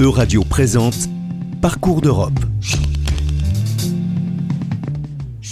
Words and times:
Euradio 0.00 0.42
présente 0.42 1.08
Parcours 1.60 2.00
d'Europe. 2.00 2.40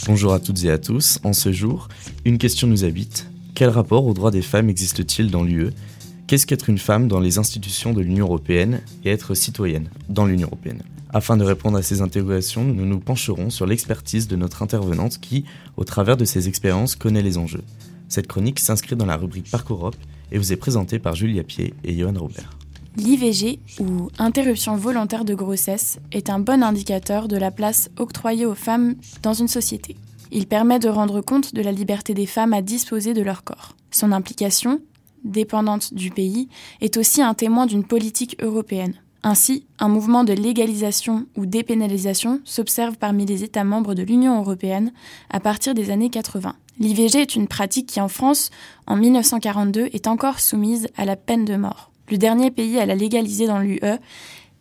Bonjour 0.04 0.32
à 0.32 0.40
toutes 0.40 0.64
et 0.64 0.70
à 0.70 0.78
tous. 0.78 1.20
En 1.22 1.32
ce 1.32 1.52
jour, 1.52 1.86
une 2.24 2.38
question 2.38 2.66
nous 2.66 2.82
habite. 2.84 3.30
Quel 3.54 3.68
rapport 3.68 4.04
aux 4.04 4.14
droits 4.14 4.32
des 4.32 4.42
femmes 4.42 4.68
existe-t-il 4.68 5.30
dans 5.30 5.44
l'UE 5.44 5.70
Qu'est-ce 6.26 6.48
qu'être 6.48 6.68
une 6.68 6.78
femme 6.78 7.06
dans 7.06 7.20
les 7.20 7.38
institutions 7.38 7.92
de 7.92 8.00
l'Union 8.00 8.26
européenne 8.26 8.80
et 9.04 9.10
être 9.10 9.34
citoyenne 9.34 9.88
dans 10.08 10.26
l'Union 10.26 10.48
européenne? 10.48 10.82
Afin 11.10 11.36
de 11.36 11.44
répondre 11.44 11.78
à 11.78 11.82
ces 11.82 12.00
interrogations, 12.00 12.64
nous 12.64 12.84
nous 12.84 12.98
pencherons 12.98 13.48
sur 13.48 13.66
l'expertise 13.66 14.26
de 14.26 14.34
notre 14.34 14.64
intervenante 14.64 15.20
qui, 15.20 15.44
au 15.76 15.84
travers 15.84 16.16
de 16.16 16.24
ses 16.24 16.48
expériences, 16.48 16.96
connaît 16.96 17.22
les 17.22 17.38
enjeux. 17.38 17.62
Cette 18.08 18.26
chronique 18.26 18.58
s'inscrit 18.58 18.96
dans 18.96 19.06
la 19.06 19.16
rubrique 19.16 19.52
Parcours 19.52 19.78
Europe 19.78 19.96
et 20.32 20.38
vous 20.38 20.52
est 20.52 20.56
présentée 20.56 20.98
par 20.98 21.14
Julia 21.14 21.44
Pied 21.44 21.74
et 21.84 21.96
Johan 21.96 22.14
Robert. 22.16 22.50
L'IVG, 22.96 23.58
ou 23.80 24.10
interruption 24.18 24.76
volontaire 24.76 25.24
de 25.24 25.34
grossesse, 25.34 25.98
est 26.12 26.28
un 26.28 26.38
bon 26.38 26.62
indicateur 26.62 27.26
de 27.26 27.36
la 27.36 27.50
place 27.50 27.88
octroyée 27.96 28.44
aux 28.44 28.54
femmes 28.54 28.96
dans 29.22 29.32
une 29.32 29.48
société. 29.48 29.96
Il 30.30 30.46
permet 30.46 30.78
de 30.78 30.88
rendre 30.88 31.22
compte 31.22 31.54
de 31.54 31.62
la 31.62 31.72
liberté 31.72 32.12
des 32.12 32.26
femmes 32.26 32.52
à 32.52 32.60
disposer 32.60 33.14
de 33.14 33.22
leur 33.22 33.44
corps. 33.44 33.76
Son 33.90 34.12
implication, 34.12 34.80
dépendante 35.24 35.94
du 35.94 36.10
pays, 36.10 36.48
est 36.82 36.98
aussi 36.98 37.22
un 37.22 37.32
témoin 37.32 37.64
d'une 37.64 37.84
politique 37.84 38.36
européenne. 38.42 38.94
Ainsi, 39.22 39.64
un 39.78 39.88
mouvement 39.88 40.24
de 40.24 40.32
légalisation 40.32 41.26
ou 41.36 41.46
dépénalisation 41.46 42.40
s'observe 42.44 42.96
parmi 42.96 43.24
les 43.24 43.44
États 43.44 43.64
membres 43.64 43.94
de 43.94 44.02
l'Union 44.02 44.38
européenne 44.38 44.92
à 45.30 45.38
partir 45.38 45.74
des 45.74 45.90
années 45.90 46.10
80. 46.10 46.56
L'IVG 46.78 47.20
est 47.20 47.36
une 47.36 47.46
pratique 47.46 47.86
qui 47.86 48.00
en 48.00 48.08
France, 48.08 48.50
en 48.86 48.96
1942, 48.96 49.90
est 49.92 50.08
encore 50.08 50.40
soumise 50.40 50.88
à 50.96 51.04
la 51.04 51.16
peine 51.16 51.44
de 51.44 51.56
mort. 51.56 51.91
Le 52.12 52.18
dernier 52.18 52.50
pays 52.50 52.78
à 52.78 52.84
la 52.84 52.94
légaliser 52.94 53.46
dans 53.46 53.58
l'UE 53.58 53.80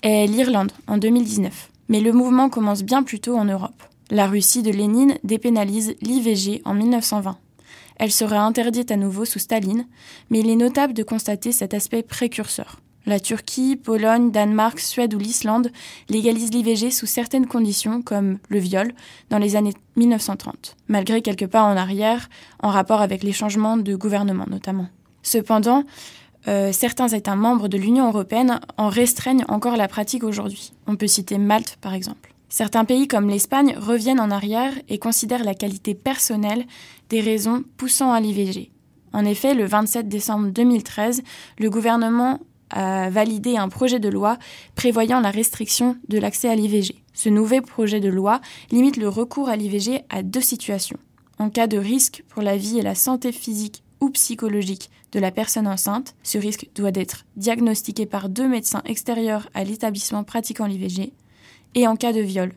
est 0.03 0.25
l'Irlande 0.25 0.71
en 0.87 0.97
2019. 0.97 1.69
Mais 1.89 1.99
le 1.99 2.13
mouvement 2.13 2.49
commence 2.49 2.81
bien 2.81 3.03
plus 3.03 3.19
tôt 3.19 3.35
en 3.35 3.43
Europe. 3.43 3.83
La 4.09 4.27
Russie 4.27 4.63
de 4.63 4.71
Lénine 4.71 5.17
dépénalise 5.25 5.95
l'IVG 6.01 6.61
en 6.63 6.73
1920. 6.73 7.37
Elle 7.97 8.13
sera 8.13 8.39
interdite 8.39 8.89
à 8.89 8.95
nouveau 8.95 9.25
sous 9.25 9.39
Staline, 9.39 9.85
mais 10.29 10.39
il 10.39 10.49
est 10.49 10.55
notable 10.55 10.93
de 10.93 11.03
constater 11.03 11.51
cet 11.51 11.73
aspect 11.73 12.03
précurseur. 12.03 12.79
La 13.05 13.19
Turquie, 13.19 13.75
Pologne, 13.75 14.31
Danemark, 14.31 14.79
Suède 14.79 15.13
ou 15.13 15.17
l'Islande 15.17 15.73
légalisent 16.07 16.53
l'IVG 16.53 16.89
sous 16.89 17.05
certaines 17.05 17.47
conditions, 17.47 18.01
comme 18.01 18.37
le 18.47 18.59
viol, 18.59 18.93
dans 19.29 19.39
les 19.39 19.57
années 19.57 19.73
1930, 19.97 20.77
malgré 20.87 21.21
quelques 21.21 21.47
pas 21.47 21.63
en 21.63 21.75
arrière, 21.75 22.29
en 22.63 22.69
rapport 22.69 23.01
avec 23.01 23.23
les 23.23 23.33
changements 23.33 23.75
de 23.75 23.93
gouvernement 23.93 24.45
notamment. 24.49 24.87
Cependant, 25.23 25.83
euh, 26.47 26.71
certains 26.71 27.07
États 27.07 27.35
membres 27.35 27.67
de 27.67 27.77
l'Union 27.77 28.07
européenne 28.07 28.59
en 28.77 28.89
restreignent 28.89 29.45
encore 29.47 29.77
la 29.77 29.87
pratique 29.87 30.23
aujourd'hui. 30.23 30.73
On 30.87 30.95
peut 30.95 31.07
citer 31.07 31.37
Malte 31.37 31.77
par 31.81 31.93
exemple. 31.93 32.33
Certains 32.49 32.83
pays 32.83 33.07
comme 33.07 33.29
l'Espagne 33.29 33.75
reviennent 33.79 34.19
en 34.19 34.31
arrière 34.31 34.73
et 34.89 34.99
considèrent 34.99 35.45
la 35.45 35.55
qualité 35.55 35.95
personnelle 35.95 36.65
des 37.09 37.21
raisons 37.21 37.63
poussant 37.77 38.11
à 38.11 38.19
l'IVG. 38.19 38.71
En 39.13 39.25
effet, 39.25 39.53
le 39.53 39.65
27 39.65 40.07
décembre 40.07 40.49
2013, 40.49 41.21
le 41.59 41.69
gouvernement 41.69 42.39
a 42.69 43.09
validé 43.09 43.57
un 43.57 43.69
projet 43.69 43.99
de 43.99 44.09
loi 44.09 44.37
prévoyant 44.75 45.19
la 45.19 45.31
restriction 45.31 45.97
de 46.07 46.17
l'accès 46.17 46.49
à 46.49 46.55
l'IVG. 46.55 46.95
Ce 47.13 47.29
nouvel 47.29 47.61
projet 47.61 47.99
de 47.99 48.09
loi 48.09 48.41
limite 48.71 48.97
le 48.97 49.09
recours 49.09 49.49
à 49.49 49.55
l'IVG 49.55 50.01
à 50.09 50.23
deux 50.23 50.41
situations. 50.41 50.97
En 51.39 51.49
cas 51.49 51.67
de 51.67 51.77
risque 51.77 52.23
pour 52.29 52.41
la 52.41 52.57
vie 52.57 52.79
et 52.79 52.83
la 52.83 52.95
santé 52.95 53.31
physique 53.31 53.83
ou 53.99 54.09
psychologique 54.09 54.89
de 55.11 55.19
la 55.19 55.31
personne 55.31 55.67
enceinte, 55.67 56.15
ce 56.23 56.37
risque 56.37 56.67
doit 56.75 56.91
être 56.93 57.25
diagnostiqué 57.35 58.05
par 58.05 58.29
deux 58.29 58.47
médecins 58.47 58.81
extérieurs 58.85 59.49
à 59.53 59.63
l'établissement 59.63 60.23
pratiquant 60.23 60.65
l'IVG, 60.65 61.13
et 61.75 61.87
en 61.87 61.95
cas 61.95 62.13
de 62.13 62.21
viol, 62.21 62.53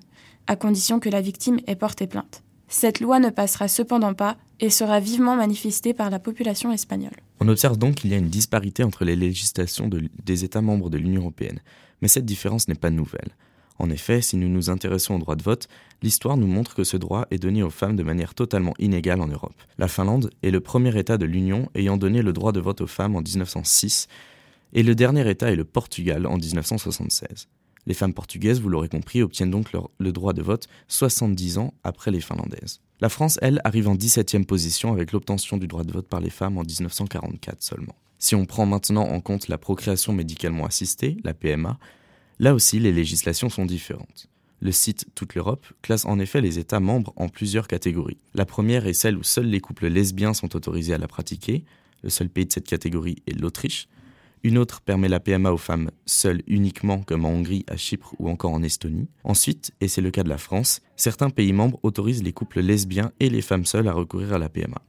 à 0.46 0.56
condition 0.56 1.00
que 1.00 1.08
la 1.08 1.20
victime 1.20 1.60
ait 1.66 1.76
porté 1.76 2.06
plainte. 2.06 2.42
Cette 2.68 3.00
loi 3.00 3.18
ne 3.18 3.30
passera 3.30 3.68
cependant 3.68 4.14
pas 4.14 4.36
et 4.60 4.70
sera 4.70 5.00
vivement 5.00 5.36
manifestée 5.36 5.94
par 5.94 6.10
la 6.10 6.18
population 6.18 6.72
espagnole. 6.72 7.16
On 7.40 7.48
observe 7.48 7.76
donc 7.76 7.96
qu'il 7.96 8.10
y 8.10 8.14
a 8.14 8.18
une 8.18 8.28
disparité 8.28 8.84
entre 8.84 9.04
les 9.04 9.16
législations 9.16 9.90
des 10.24 10.44
États 10.44 10.62
membres 10.62 10.90
de 10.90 10.98
l'Union 10.98 11.22
européenne, 11.22 11.60
mais 12.00 12.08
cette 12.08 12.24
différence 12.24 12.68
n'est 12.68 12.74
pas 12.74 12.90
nouvelle. 12.90 13.36
En 13.78 13.90
effet, 13.90 14.20
si 14.20 14.36
nous 14.36 14.48
nous 14.48 14.70
intéressons 14.70 15.14
au 15.14 15.18
droit 15.18 15.36
de 15.36 15.42
vote, 15.42 15.68
l'histoire 16.02 16.36
nous 16.36 16.46
montre 16.46 16.74
que 16.74 16.84
ce 16.84 16.96
droit 16.96 17.26
est 17.30 17.38
donné 17.38 17.62
aux 17.62 17.70
femmes 17.70 17.96
de 17.96 18.02
manière 18.02 18.34
totalement 18.34 18.74
inégale 18.78 19.20
en 19.20 19.26
Europe. 19.26 19.60
La 19.78 19.88
Finlande 19.88 20.30
est 20.42 20.50
le 20.50 20.60
premier 20.60 20.96
État 20.98 21.18
de 21.18 21.26
l'Union 21.26 21.68
ayant 21.74 21.96
donné 21.96 22.22
le 22.22 22.32
droit 22.32 22.52
de 22.52 22.60
vote 22.60 22.80
aux 22.80 22.86
femmes 22.86 23.16
en 23.16 23.22
1906, 23.22 24.08
et 24.74 24.82
le 24.82 24.94
dernier 24.94 25.28
État 25.28 25.50
est 25.50 25.56
le 25.56 25.64
Portugal 25.64 26.26
en 26.26 26.36
1976. 26.36 27.48
Les 27.86 27.94
femmes 27.94 28.14
portugaises, 28.14 28.60
vous 28.60 28.70
l'aurez 28.70 28.88
compris, 28.88 29.22
obtiennent 29.22 29.50
donc 29.50 29.70
le 29.98 30.12
droit 30.12 30.32
de 30.32 30.42
vote 30.42 30.68
70 30.88 31.58
ans 31.58 31.74
après 31.84 32.10
les 32.10 32.20
Finlandaises. 32.20 32.80
La 33.00 33.08
France, 33.08 33.38
elle, 33.42 33.60
arrive 33.64 33.88
en 33.88 33.94
17e 33.94 34.46
position 34.46 34.92
avec 34.92 35.12
l'obtention 35.12 35.58
du 35.58 35.66
droit 35.66 35.84
de 35.84 35.92
vote 35.92 36.08
par 36.08 36.20
les 36.20 36.30
femmes 36.30 36.56
en 36.56 36.62
1944 36.62 37.62
seulement. 37.62 37.94
Si 38.18 38.34
on 38.34 38.46
prend 38.46 38.64
maintenant 38.64 39.04
en 39.04 39.20
compte 39.20 39.48
la 39.48 39.58
procréation 39.58 40.12
médicalement 40.12 40.64
assistée, 40.64 41.18
la 41.24 41.34
PMA, 41.34 41.78
là 42.38 42.54
aussi 42.54 42.78
les 42.78 42.92
législations 42.92 43.48
sont 43.48 43.66
différentes. 43.66 44.28
Le 44.60 44.72
site 44.72 45.06
Toute 45.14 45.34
l'Europe 45.34 45.66
classe 45.82 46.06
en 46.06 46.18
effet 46.18 46.40
les 46.40 46.58
États 46.58 46.80
membres 46.80 47.12
en 47.16 47.28
plusieurs 47.28 47.68
catégories. 47.68 48.16
La 48.34 48.46
première 48.46 48.86
est 48.86 48.94
celle 48.94 49.18
où 49.18 49.22
seuls 49.22 49.46
les 49.46 49.60
couples 49.60 49.88
lesbiens 49.88 50.32
sont 50.32 50.56
autorisés 50.56 50.94
à 50.94 50.98
la 50.98 51.08
pratiquer. 51.08 51.64
Le 52.02 52.08
seul 52.08 52.30
pays 52.30 52.46
de 52.46 52.52
cette 52.52 52.66
catégorie 52.66 53.22
est 53.26 53.38
l'Autriche. 53.38 53.88
Une 54.42 54.58
autre 54.58 54.80
permet 54.80 55.08
la 55.08 55.20
PMA 55.20 55.52
aux 55.52 55.58
femmes 55.58 55.90
seules 56.06 56.42
uniquement, 56.46 57.02
comme 57.02 57.24
en 57.24 57.30
Hongrie, 57.30 57.64
à 57.66 57.76
Chypre 57.76 58.14
ou 58.18 58.28
encore 58.28 58.52
en 58.52 58.62
Estonie. 58.62 59.08
Ensuite, 59.24 59.72
et 59.80 59.88
c'est 59.88 60.02
le 60.02 60.10
cas 60.10 60.22
de 60.22 60.28
la 60.28 60.38
France, 60.38 60.80
certains 60.96 61.30
pays 61.30 61.52
membres 61.52 61.78
autorisent 61.82 62.22
les 62.22 62.32
couples 62.32 62.60
lesbiens 62.60 63.12
et 63.20 63.30
les 63.30 63.42
femmes 63.42 63.64
seules 63.64 63.88
à 63.88 63.92
recourir 63.92 64.34
à 64.34 64.38
la 64.38 64.48
PMA. 64.48 64.80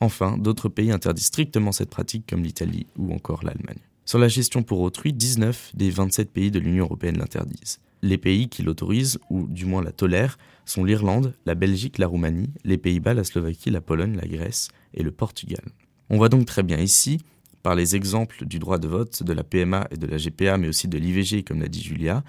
Enfin, 0.00 0.38
d'autres 0.38 0.68
pays 0.68 0.92
interdisent 0.92 1.26
strictement 1.26 1.72
cette 1.72 1.90
pratique 1.90 2.26
comme 2.28 2.42
l'Italie 2.42 2.86
ou 2.96 3.12
encore 3.12 3.44
l'Allemagne. 3.44 3.78
Sur 4.06 4.18
la 4.18 4.28
gestion 4.28 4.62
pour 4.62 4.80
autrui, 4.80 5.14
19 5.14 5.72
des 5.74 5.88
27 5.88 6.30
pays 6.30 6.50
de 6.50 6.58
l'Union 6.58 6.84
européenne 6.84 7.16
l'interdisent. 7.16 7.80
Les 8.02 8.18
pays 8.18 8.50
qui 8.50 8.62
l'autorisent, 8.62 9.18
ou 9.30 9.46
du 9.46 9.64
moins 9.64 9.82
la 9.82 9.92
tolèrent, 9.92 10.36
sont 10.66 10.84
l'Irlande, 10.84 11.34
la 11.46 11.54
Belgique, 11.54 11.96
la 11.96 12.06
Roumanie, 12.06 12.50
les 12.64 12.76
Pays-Bas, 12.76 13.14
la 13.14 13.24
Slovaquie, 13.24 13.70
la 13.70 13.80
Pologne, 13.80 14.16
la 14.16 14.28
Grèce 14.28 14.68
et 14.92 15.02
le 15.02 15.10
Portugal. 15.10 15.64
On 16.10 16.18
voit 16.18 16.28
donc 16.28 16.44
très 16.44 16.62
bien 16.62 16.78
ici 16.78 17.18
par 17.62 17.74
les 17.74 17.96
exemples 17.96 18.44
du 18.44 18.58
droit 18.58 18.76
de 18.76 18.88
vote, 18.88 19.22
de 19.22 19.32
la 19.32 19.42
PMA 19.42 19.88
et 19.90 19.96
de 19.96 20.06
la 20.06 20.18
GPA, 20.18 20.58
mais 20.58 20.68
aussi 20.68 20.86
de 20.86 20.98
l'IVG, 20.98 21.42
comme 21.42 21.62
l'a 21.62 21.68
dit 21.68 21.82
Julia, 21.82 22.22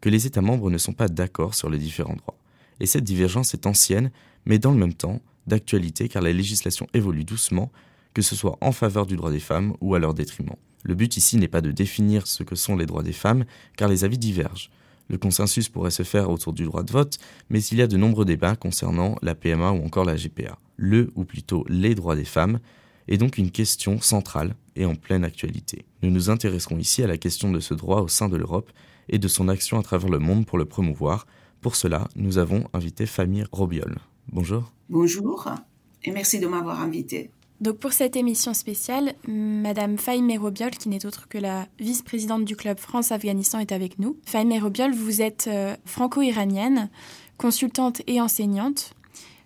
que 0.00 0.08
les 0.08 0.28
États 0.28 0.42
membres 0.42 0.70
ne 0.70 0.78
sont 0.78 0.92
pas 0.92 1.08
d'accord 1.08 1.56
sur 1.56 1.68
les 1.68 1.78
différents 1.78 2.14
droits. 2.14 2.38
Et 2.78 2.86
cette 2.86 3.02
divergence 3.02 3.52
est 3.52 3.66
ancienne, 3.66 4.12
mais 4.44 4.60
dans 4.60 4.70
le 4.70 4.78
même 4.78 4.94
temps 4.94 5.20
d'actualité, 5.48 6.08
car 6.08 6.22
la 6.22 6.32
législation 6.32 6.86
évolue 6.94 7.24
doucement, 7.24 7.72
que 8.14 8.22
ce 8.22 8.36
soit 8.36 8.58
en 8.60 8.70
faveur 8.70 9.06
du 9.06 9.16
droit 9.16 9.32
des 9.32 9.40
femmes 9.40 9.74
ou 9.80 9.96
à 9.96 9.98
leur 9.98 10.14
détriment. 10.14 10.54
Le 10.86 10.94
but 10.94 11.16
ici 11.16 11.36
n'est 11.36 11.48
pas 11.48 11.60
de 11.60 11.72
définir 11.72 12.28
ce 12.28 12.44
que 12.44 12.54
sont 12.54 12.76
les 12.76 12.86
droits 12.86 13.02
des 13.02 13.12
femmes, 13.12 13.44
car 13.76 13.88
les 13.88 14.04
avis 14.04 14.18
divergent. 14.18 14.70
Le 15.08 15.18
consensus 15.18 15.68
pourrait 15.68 15.90
se 15.90 16.04
faire 16.04 16.30
autour 16.30 16.52
du 16.52 16.62
droit 16.62 16.84
de 16.84 16.92
vote, 16.92 17.18
mais 17.50 17.60
il 17.60 17.78
y 17.78 17.82
a 17.82 17.88
de 17.88 17.96
nombreux 17.96 18.24
débats 18.24 18.54
concernant 18.54 19.16
la 19.20 19.34
PMA 19.34 19.72
ou 19.72 19.84
encore 19.84 20.04
la 20.04 20.14
GPA. 20.14 20.58
Le, 20.76 21.10
ou 21.16 21.24
plutôt 21.24 21.64
les 21.68 21.96
droits 21.96 22.14
des 22.14 22.24
femmes, 22.24 22.60
est 23.08 23.16
donc 23.16 23.36
une 23.36 23.50
question 23.50 24.00
centrale 24.00 24.54
et 24.76 24.84
en 24.84 24.94
pleine 24.94 25.24
actualité. 25.24 25.84
Nous 26.02 26.10
nous 26.10 26.30
intéresserons 26.30 26.78
ici 26.78 27.02
à 27.02 27.08
la 27.08 27.18
question 27.18 27.50
de 27.50 27.58
ce 27.58 27.74
droit 27.74 28.00
au 28.02 28.08
sein 28.08 28.28
de 28.28 28.36
l'Europe 28.36 28.70
et 29.08 29.18
de 29.18 29.26
son 29.26 29.48
action 29.48 29.80
à 29.80 29.82
travers 29.82 30.08
le 30.08 30.20
monde 30.20 30.46
pour 30.46 30.56
le 30.56 30.66
promouvoir. 30.66 31.26
Pour 31.60 31.74
cela, 31.74 32.06
nous 32.14 32.38
avons 32.38 32.68
invité 32.72 33.06
Famir 33.06 33.48
Robiol. 33.50 33.98
Bonjour. 34.30 34.72
Bonjour 34.88 35.48
et 36.04 36.12
merci 36.12 36.38
de 36.38 36.46
m'avoir 36.46 36.80
invité. 36.80 37.30
Donc 37.60 37.78
pour 37.78 37.92
cette 37.92 38.16
émission 38.16 38.52
spéciale, 38.52 39.14
Madame 39.26 39.96
Faïme 39.96 40.30
Robiol, 40.38 40.70
qui 40.70 40.88
n'est 40.90 41.06
autre 41.06 41.26
que 41.28 41.38
la 41.38 41.66
vice-présidente 41.78 42.44
du 42.44 42.54
club 42.54 42.78
France-Afghanistan, 42.78 43.58
est 43.58 43.72
avec 43.72 43.98
nous. 43.98 44.18
Faïme 44.26 44.52
Robiol, 44.62 44.92
vous 44.92 45.22
êtes 45.22 45.46
euh, 45.48 45.74
franco-iranienne, 45.86 46.90
consultante 47.38 48.02
et 48.06 48.20
enseignante. 48.20 48.92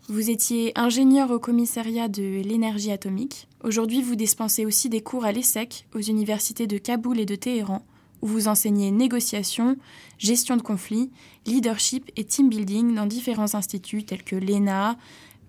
Vous 0.08 0.28
étiez 0.28 0.72
ingénieur 0.74 1.30
au 1.30 1.38
commissariat 1.38 2.08
de 2.08 2.42
l'énergie 2.42 2.90
atomique. 2.90 3.46
Aujourd'hui, 3.62 4.02
vous 4.02 4.16
dispensez 4.16 4.66
aussi 4.66 4.88
des 4.88 5.02
cours 5.02 5.24
à 5.24 5.30
l'ESSEC 5.30 5.86
aux 5.94 6.00
universités 6.00 6.66
de 6.66 6.78
Kaboul 6.78 7.20
et 7.20 7.26
de 7.26 7.36
Téhéran, 7.36 7.84
où 8.22 8.26
vous 8.26 8.48
enseignez 8.48 8.90
négociation, 8.90 9.76
gestion 10.18 10.56
de 10.56 10.62
conflits, 10.62 11.12
leadership 11.46 12.10
et 12.16 12.24
team 12.24 12.48
building 12.48 12.94
dans 12.94 13.06
différents 13.06 13.54
instituts 13.54 14.04
tels 14.04 14.24
que 14.24 14.34
l'ENA, 14.34 14.98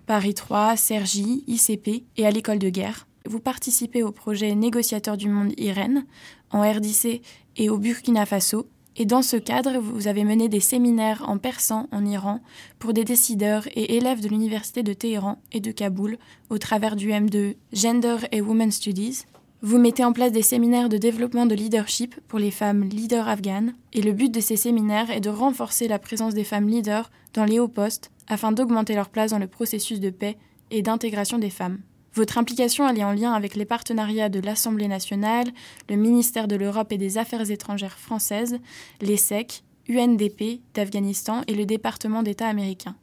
Paris 0.06 0.34
3, 0.34 0.76
Sergi, 0.76 1.44
ICP 1.46 2.04
et 2.16 2.26
à 2.26 2.30
l'école 2.30 2.58
de 2.58 2.68
guerre. 2.68 3.06
Vous 3.24 3.40
participez 3.40 4.02
au 4.02 4.10
projet 4.10 4.54
Négociateur 4.54 5.16
du 5.16 5.28
monde 5.28 5.52
IREN 5.56 6.04
en 6.50 6.62
RDC 6.62 7.22
et 7.56 7.70
au 7.70 7.78
Burkina 7.78 8.26
Faso 8.26 8.66
et 8.96 9.06
dans 9.06 9.22
ce 9.22 9.36
cadre, 9.36 9.78
vous 9.78 10.06
avez 10.06 10.22
mené 10.22 10.48
des 10.48 10.60
séminaires 10.60 11.24
en 11.26 11.38
persan 11.38 11.88
en 11.92 12.04
Iran 12.04 12.40
pour 12.78 12.92
des 12.92 13.04
décideurs 13.04 13.66
et 13.74 13.96
élèves 13.96 14.20
de 14.20 14.28
l'université 14.28 14.82
de 14.82 14.92
Téhéran 14.92 15.40
et 15.50 15.60
de 15.60 15.72
Kaboul 15.72 16.18
au 16.50 16.58
travers 16.58 16.94
du 16.94 17.08
M2 17.08 17.56
Gender 17.72 18.16
et 18.32 18.42
Women 18.42 18.70
Studies. 18.70 19.24
Vous 19.64 19.78
mettez 19.78 20.04
en 20.04 20.12
place 20.12 20.32
des 20.32 20.42
séminaires 20.42 20.88
de 20.88 20.96
développement 20.96 21.46
de 21.46 21.54
leadership 21.54 22.16
pour 22.26 22.40
les 22.40 22.50
femmes 22.50 22.82
leaders 22.82 23.28
afghanes, 23.28 23.74
et 23.92 24.02
le 24.02 24.10
but 24.10 24.34
de 24.34 24.40
ces 24.40 24.56
séminaires 24.56 25.12
est 25.12 25.20
de 25.20 25.30
renforcer 25.30 25.86
la 25.86 26.00
présence 26.00 26.34
des 26.34 26.42
femmes 26.42 26.68
leaders 26.68 27.12
dans 27.32 27.44
les 27.44 27.60
hauts 27.60 27.68
postes 27.68 28.10
afin 28.26 28.50
d'augmenter 28.50 28.96
leur 28.96 29.08
place 29.08 29.30
dans 29.30 29.38
le 29.38 29.46
processus 29.46 30.00
de 30.00 30.10
paix 30.10 30.36
et 30.72 30.82
d'intégration 30.82 31.38
des 31.38 31.48
femmes. 31.48 31.78
Votre 32.14 32.38
implication 32.38 32.88
est 32.88 33.04
en 33.04 33.12
lien 33.12 33.34
avec 33.34 33.54
les 33.54 33.64
partenariats 33.64 34.28
de 34.28 34.40
l'Assemblée 34.40 34.88
nationale, 34.88 35.46
le 35.88 35.94
ministère 35.94 36.48
de 36.48 36.56
l'Europe 36.56 36.90
et 36.90 36.98
des 36.98 37.16
Affaires 37.16 37.48
étrangères 37.48 37.98
françaises, 37.98 38.58
l'ESSEC, 39.00 39.62
UNDP 39.88 40.60
d'Afghanistan 40.74 41.42
et 41.46 41.54
le 41.54 41.66
département 41.66 42.24
d'État 42.24 42.48
américain. 42.48 42.96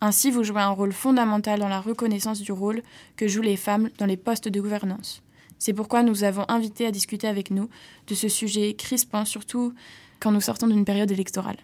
Ainsi, 0.00 0.32
vous 0.32 0.42
jouez 0.42 0.60
un 0.60 0.70
rôle 0.70 0.92
fondamental 0.92 1.60
dans 1.60 1.68
la 1.68 1.80
reconnaissance 1.80 2.40
du 2.40 2.50
rôle 2.50 2.82
que 3.14 3.28
jouent 3.28 3.42
les 3.42 3.56
femmes 3.56 3.90
dans 3.98 4.06
les 4.06 4.16
postes 4.16 4.48
de 4.48 4.60
gouvernance. 4.60 5.22
C'est 5.60 5.74
pourquoi 5.74 6.02
nous 6.02 6.24
avons 6.24 6.46
invité 6.48 6.86
à 6.86 6.90
discuter 6.90 7.28
avec 7.28 7.50
nous 7.50 7.68
de 8.06 8.14
ce 8.14 8.28
sujet 8.28 8.72
crispant, 8.72 9.26
surtout 9.26 9.74
quand 10.18 10.32
nous 10.32 10.40
sortons 10.40 10.66
d'une 10.66 10.86
période 10.86 11.10
électorale. 11.10 11.58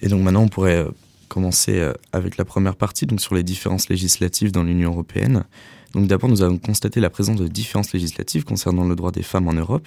Et 0.00 0.08
donc 0.08 0.22
maintenant, 0.22 0.44
on 0.44 0.48
pourrait 0.48 0.78
euh, 0.78 0.90
commencer 1.28 1.78
euh, 1.78 1.92
avec 2.12 2.38
la 2.38 2.46
première 2.46 2.76
partie, 2.76 3.04
donc 3.04 3.20
sur 3.20 3.34
les 3.34 3.42
différences 3.42 3.90
législatives 3.90 4.52
dans 4.52 4.64
l'Union 4.64 4.90
européenne. 4.90 5.44
Donc 5.92 6.06
d'abord, 6.06 6.30
nous 6.30 6.40
avons 6.40 6.56
constaté 6.56 6.98
la 6.98 7.10
présence 7.10 7.36
de 7.36 7.46
différences 7.46 7.92
législatives 7.92 8.44
concernant 8.44 8.84
le 8.84 8.96
droit 8.96 9.12
des 9.12 9.22
femmes 9.22 9.48
en 9.48 9.52
Europe. 9.52 9.86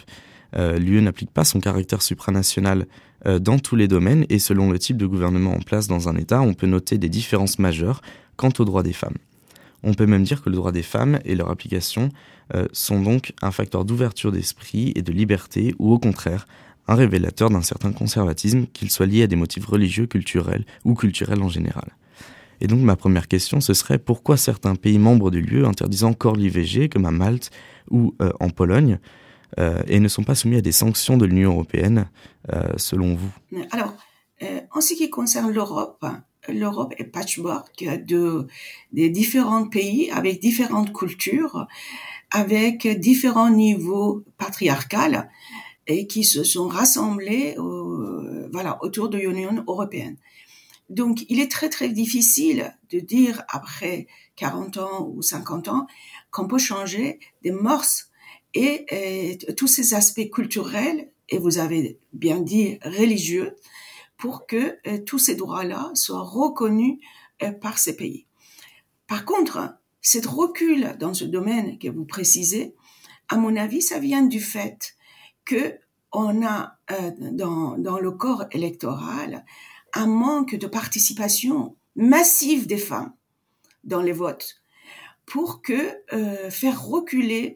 Euh, 0.55 0.77
L'UE 0.77 1.01
n'applique 1.01 1.31
pas 1.31 1.43
son 1.43 1.59
caractère 1.59 2.03
supranational 2.03 2.85
dans 3.41 3.57
tous 3.57 3.75
les 3.75 3.87
domaines 3.87 4.27
et 4.29 4.37
selon 4.37 4.69
le 4.69 4.77
type 4.77 4.97
de 4.97 5.07
gouvernement 5.07 5.53
en 5.53 5.59
place 5.59 5.87
dans 5.87 6.09
un 6.09 6.15
État, 6.15 6.41
on 6.41 6.53
peut 6.53 6.67
noter 6.67 6.99
des 6.99 7.09
différences 7.09 7.57
majeures 7.57 8.03
quant 8.35 8.51
aux 8.59 8.65
droits 8.65 8.83
des 8.83 8.93
femmes. 8.93 9.15
On 9.85 9.93
peut 9.93 10.07
même 10.07 10.23
dire 10.23 10.41
que 10.41 10.49
le 10.49 10.55
droit 10.55 10.71
des 10.71 10.81
femmes 10.81 11.19
et 11.25 11.35
leur 11.35 11.51
application 11.51 12.09
euh, 12.55 12.65
sont 12.73 12.99
donc 13.01 13.33
un 13.43 13.51
facteur 13.51 13.85
d'ouverture 13.85 14.31
d'esprit 14.31 14.91
et 14.95 15.03
de 15.03 15.11
liberté, 15.11 15.75
ou 15.77 15.93
au 15.93 15.99
contraire, 15.99 16.47
un 16.87 16.95
révélateur 16.95 17.51
d'un 17.51 17.61
certain 17.61 17.91
conservatisme, 17.91 18.65
qu'il 18.73 18.89
soit 18.89 19.05
lié 19.05 19.23
à 19.23 19.27
des 19.27 19.35
motifs 19.35 19.65
religieux, 19.65 20.07
culturels 20.07 20.65
ou 20.85 20.95
culturels 20.95 21.41
en 21.41 21.49
général. 21.49 21.95
Et 22.61 22.67
donc 22.67 22.79
ma 22.79 22.95
première 22.95 23.27
question, 23.27 23.61
ce 23.61 23.75
serait 23.75 23.99
pourquoi 23.99 24.37
certains 24.37 24.75
pays 24.75 24.97
membres 24.97 25.29
de 25.29 25.37
l'UE 25.37 25.65
interdisent 25.65 26.03
encore 26.03 26.35
l'IVG, 26.35 26.89
comme 26.89 27.05
à 27.05 27.11
Malte 27.11 27.51
ou 27.91 28.15
euh, 28.21 28.31
en 28.39 28.49
Pologne, 28.49 28.97
euh, 29.59 29.83
et 29.87 29.99
ne 29.99 30.07
sont 30.07 30.23
pas 30.23 30.35
soumis 30.35 30.57
à 30.57 30.61
des 30.61 30.71
sanctions 30.71 31.15
de 31.15 31.25
l'Union 31.25 31.51
européenne, 31.51 32.07
selon 32.77 33.15
vous? 33.15 33.31
En 34.41 34.81
ce 34.81 34.93
qui 34.93 35.09
concerne 35.09 35.51
l'Europe, 35.51 36.05
l'Europe 36.47 36.93
est 36.97 37.05
patchwork 37.05 37.83
de, 38.05 38.47
des 38.91 39.09
différents 39.09 39.67
pays 39.67 40.11
avec 40.11 40.39
différentes 40.39 40.93
cultures, 40.93 41.67
avec 42.31 42.87
différents 42.99 43.49
niveaux 43.49 44.23
patriarcales 44.37 45.29
et 45.87 46.07
qui 46.07 46.23
se 46.23 46.43
sont 46.43 46.67
rassemblés 46.67 47.55
voilà, 48.51 48.77
autour 48.83 49.09
de 49.09 49.17
l'Union 49.17 49.63
européenne. 49.67 50.17
Donc, 50.89 51.25
il 51.29 51.39
est 51.39 51.51
très, 51.51 51.69
très 51.69 51.89
difficile 51.89 52.75
de 52.91 52.99
dire 52.99 53.43
après 53.49 54.07
40 54.35 54.77
ans 54.77 55.11
ou 55.13 55.21
50 55.21 55.67
ans 55.69 55.87
qu'on 56.29 56.47
peut 56.47 56.59
changer 56.59 57.19
des 57.43 57.51
mœurs 57.51 58.09
et, 58.53 58.85
et, 58.91 59.37
tous 59.55 59.67
ces 59.67 59.95
aspects 59.95 60.29
culturels, 60.31 61.09
et 61.29 61.39
vous 61.39 61.57
avez 61.57 61.99
bien 62.13 62.39
dit 62.39 62.77
religieux, 62.83 63.55
pour 64.17 64.47
que 64.47 64.77
euh, 64.87 64.99
tous 65.05 65.19
ces 65.19 65.35
droits-là 65.35 65.91
soient 65.93 66.23
reconnus 66.23 66.99
euh, 67.43 67.51
par 67.51 67.77
ces 67.77 67.95
pays. 67.95 68.25
Par 69.07 69.25
contre, 69.25 69.77
cette 70.01 70.25
recul 70.25 70.95
dans 70.99 71.13
ce 71.13 71.25
domaine 71.25 71.77
que 71.79 71.89
vous 71.89 72.05
précisez, 72.05 72.75
à 73.29 73.37
mon 73.37 73.55
avis, 73.55 73.81
ça 73.81 73.99
vient 73.99 74.23
du 74.23 74.39
fait 74.39 74.95
que 75.43 75.77
on 76.11 76.45
a 76.45 76.77
euh, 76.91 77.11
dans, 77.31 77.75
le 77.75 78.11
corps 78.11 78.45
électoral 78.51 79.45
un 79.93 80.07
manque 80.07 80.55
de 80.55 80.67
participation 80.67 81.75
massive 81.95 82.67
des 82.67 82.77
femmes 82.77 83.13
dans 83.83 84.01
les 84.01 84.11
votes 84.11 84.61
pour 85.25 85.61
que 85.63 85.97
faire 86.51 86.85
reculer 86.85 87.55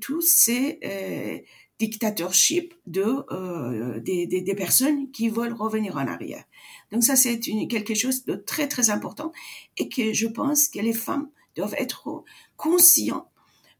tous 0.00 0.22
ces 0.22 1.44
dictatorship 1.78 2.74
de 2.86 3.04
euh, 3.30 4.00
des, 4.00 4.26
des, 4.26 4.40
des, 4.40 4.54
personnes 4.54 5.10
qui 5.10 5.28
veulent 5.28 5.52
revenir 5.52 5.96
en 5.96 6.06
arrière. 6.06 6.44
Donc 6.90 7.04
ça 7.04 7.16
c'est 7.16 7.38
quelque 7.40 7.94
chose 7.94 8.24
de 8.24 8.34
très 8.34 8.68
très 8.68 8.90
important 8.90 9.32
et 9.76 9.88
que 9.88 10.12
je 10.12 10.26
pense 10.26 10.68
que 10.68 10.78
les 10.78 10.94
femmes 10.94 11.28
doivent 11.54 11.74
être 11.78 12.24
conscients 12.56 13.30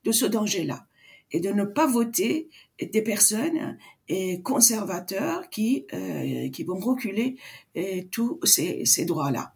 de 0.04 0.12
ce 0.12 0.26
danger-là 0.26 0.86
et 1.32 1.40
de 1.40 1.50
ne 1.50 1.64
pas 1.64 1.86
voter 1.86 2.48
des 2.80 3.02
personnes 3.02 3.78
et 4.08 4.42
conservateurs 4.42 5.48
qui 5.50 5.86
euh, 5.92 6.48
qui 6.50 6.64
vont 6.64 6.78
reculer 6.78 7.36
euh, 7.76 8.02
tous 8.10 8.38
ces, 8.44 8.84
ces 8.84 9.04
droits-là. 9.04 9.54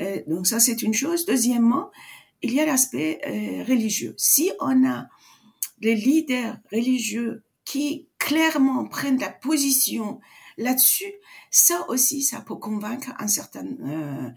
Euh, 0.00 0.20
donc 0.26 0.46
ça 0.46 0.60
c'est 0.60 0.82
une 0.82 0.94
chose. 0.94 1.26
Deuxièmement, 1.26 1.90
il 2.42 2.54
y 2.54 2.60
a 2.60 2.66
l'aspect 2.66 3.20
euh, 3.26 3.64
religieux. 3.64 4.14
Si 4.16 4.50
on 4.60 4.88
a 4.88 5.08
les 5.80 5.94
leaders 5.94 6.58
religieux 6.72 7.42
qui 7.64 8.08
clairement 8.18 8.86
prennent 8.86 9.18
la 9.18 9.30
position 9.30 10.20
là-dessus, 10.58 11.12
ça 11.50 11.86
aussi, 11.88 12.22
ça 12.22 12.40
peut 12.40 12.56
convaincre 12.56 13.12
un 13.18 13.28
certain 13.28 13.66
euh, 13.66 14.30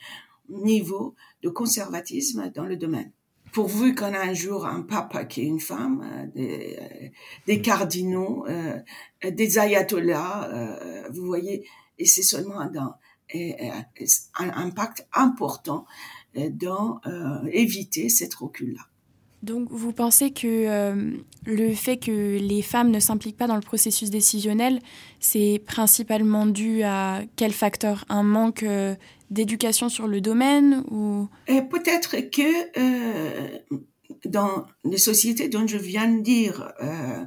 niveau 0.50 1.16
de 1.42 1.50
conservatisme 1.50 2.52
dans 2.54 2.66
le 2.66 2.78
domaine. 2.78 3.12
Pourvu 3.52 3.94
qu'on 3.94 4.14
a 4.14 4.20
un 4.20 4.34
jour 4.34 4.66
un 4.66 4.82
pape 4.82 5.28
qui 5.28 5.42
est 5.42 5.46
une 5.46 5.60
femme, 5.60 6.02
euh, 6.04 6.26
des, 6.34 6.78
euh, 6.82 7.08
des 7.46 7.62
cardinaux, 7.62 8.46
euh, 8.48 8.80
des 9.24 9.60
ayatollahs, 9.60 10.50
euh, 10.52 11.10
vous 11.12 11.26
voyez, 11.26 11.68
et 12.00 12.06
c'est 12.06 12.24
seulement 12.24 12.60
un 12.60 12.74
impact 14.38 15.08
important 15.14 15.86
dans 16.36 17.00
éviter 17.52 18.10
cette 18.10 18.34
recul-là. 18.34 18.82
Donc 19.44 19.68
vous 19.70 19.92
pensez 19.92 20.32
que 20.32 20.48
euh, 20.48 21.12
le 21.46 21.74
fait 21.74 21.98
que 21.98 22.40
les 22.40 22.62
femmes 22.62 22.90
ne 22.92 23.00
s'impliquent 23.00 23.38
pas 23.38 23.48
dans 23.48 23.56
le 23.56 23.62
processus 23.62 24.10
décisionnel, 24.10 24.80
c'est 25.20 25.62
principalement 25.66 26.46
dû 26.46 26.82
à 26.84 27.22
quel 27.36 27.52
facteur? 27.52 28.06
Un 28.10 28.24
manque 28.24 28.64
euh, 28.64 28.96
d'éducation 29.30 29.90
sur 29.90 30.08
le 30.08 30.22
domaine 30.22 30.84
ou? 30.90 31.28
Peut-être 31.46 32.18
que 32.32 32.80
euh, 32.80 33.60
dans 34.26 34.66
les 34.86 34.98
sociétés 34.98 35.50
dont 35.50 35.68
je 35.68 35.78
viens 35.78 36.08
de 36.08 36.22
dire, 36.22 36.72
euh, 36.82 37.24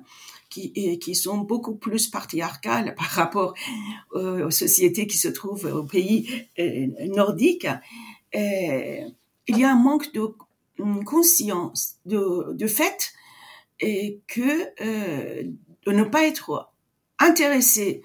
qui, 0.49 0.99
qui 0.99 1.15
sont 1.15 1.39
beaucoup 1.39 1.75
plus 1.75 2.09
patriarcales 2.09 2.95
par 2.99 3.07
rapport 3.07 3.55
aux 4.15 4.51
sociétés 4.51 5.07
qui 5.07 5.19
se 5.19 5.29
trouvent 5.29 5.67
aux 5.67 5.85
pays 5.85 6.47
euh, 6.59 6.87
nordiques, 7.15 7.69
euh, 8.35 9.01
il 9.49 9.59
y 9.59 9.65
a 9.65 9.71
un 9.71 9.77
manque 9.77 10.13
de 10.13 10.27
une 10.79 11.05
conscience 11.05 11.97
de, 12.05 12.53
de 12.53 12.67
fait 12.67 13.13
et 13.81 14.21
que 14.27 14.83
euh, 14.83 15.43
de 15.87 15.93
ne 15.93 16.05
pas 16.05 16.25
être 16.25 16.73
intéressé 17.19 18.03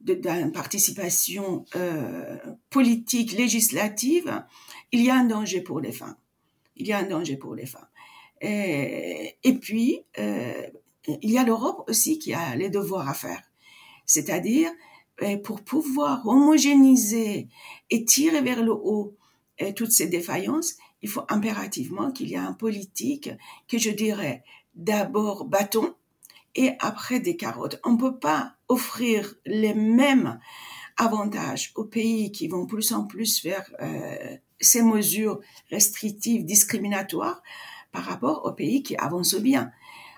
d'une 0.00 0.52
participation 0.52 1.64
euh, 1.76 2.36
politique, 2.70 3.32
législative, 3.32 4.44
il 4.90 5.02
y 5.02 5.10
a 5.10 5.14
un 5.14 5.24
danger 5.24 5.60
pour 5.60 5.80
les 5.80 5.92
femmes. 5.92 6.16
Il 6.76 6.86
y 6.86 6.92
a 6.92 6.98
un 6.98 7.04
danger 7.04 7.36
pour 7.36 7.54
les 7.54 7.66
femmes. 7.66 7.86
Et, 8.40 9.36
et 9.44 9.54
puis, 9.54 10.04
euh, 10.18 10.66
il 11.06 11.30
y 11.30 11.38
a 11.38 11.44
l'Europe 11.44 11.84
aussi 11.88 12.18
qui 12.18 12.34
a 12.34 12.56
les 12.56 12.68
devoirs 12.68 13.08
à 13.08 13.14
faire. 13.14 13.42
C'est-à-dire, 14.06 14.70
euh, 15.22 15.36
pour 15.36 15.62
pouvoir 15.62 16.26
homogénéiser 16.26 17.48
et 17.90 18.04
tirer 18.04 18.40
vers 18.40 18.62
le 18.62 18.72
haut 18.72 19.14
euh, 19.60 19.72
toutes 19.72 19.92
ces 19.92 20.06
défaillances, 20.06 20.76
il 21.02 21.08
faut 21.08 21.24
impérativement 21.28 22.12
qu'il 22.12 22.28
y 22.28 22.34
ait 22.34 22.38
un 22.38 22.52
politique 22.52 23.30
que 23.68 23.78
je 23.78 23.90
dirais 23.90 24.44
d'abord 24.74 25.44
bâton 25.44 25.94
et 26.54 26.72
après 26.80 27.20
des 27.20 27.36
carottes. 27.36 27.80
On 27.84 27.92
ne 27.92 27.98
peut 27.98 28.18
pas 28.18 28.54
offrir 28.68 29.34
les 29.44 29.74
mêmes 29.74 30.38
avantages 30.96 31.72
aux 31.74 31.84
pays 31.84 32.32
qui 32.32 32.48
vont 32.48 32.66
plus 32.66 32.92
en 32.92 33.04
plus 33.04 33.40
faire 33.40 33.68
euh, 33.80 34.36
ces 34.60 34.82
mesures 34.82 35.40
restrictives, 35.70 36.44
discriminatoires 36.44 37.42
par 37.90 38.04
rapport 38.04 38.44
aux 38.44 38.52
pays 38.52 38.82
qui 38.82 38.96
avancent 38.96 39.34
bien. 39.34 39.72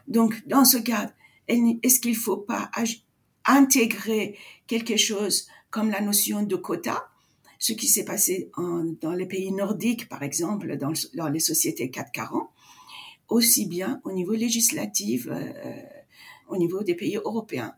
Donc, 0.07 0.47
dans 0.47 0.65
ce 0.65 0.77
cadre, 0.77 1.13
est-ce 1.49 2.01
qu'il 2.01 2.13
ne 2.13 2.17
faut 2.17 2.37
pas 2.37 2.71
intégrer 3.45 4.39
quelque 4.67 4.97
chose 4.97 5.49
comme 5.71 5.91
la 5.91 6.01
notion 6.01 6.43
de 6.43 6.57
quota? 6.57 7.11
Ce 7.65 7.73
qui 7.73 7.89
s'est 7.89 8.05
passé 8.05 8.51
dans 9.01 9.15
les 9.15 9.25
pays 9.25 9.51
nordiques, 9.51 10.07
par 10.11 10.23
exemple, 10.23 10.77
dans, 10.77 11.29
les 11.31 11.41
sociétés 11.41 11.89
440, 11.89 12.51
aussi 13.31 13.65
bien 13.65 14.03
au 14.05 14.13
niveau 14.13 14.35
législatif, 14.35 15.29
euh, 15.31 15.73
au 16.51 16.59
niveau 16.59 16.83
des 16.83 16.95
pays 16.95 17.17
européens. 17.17 17.75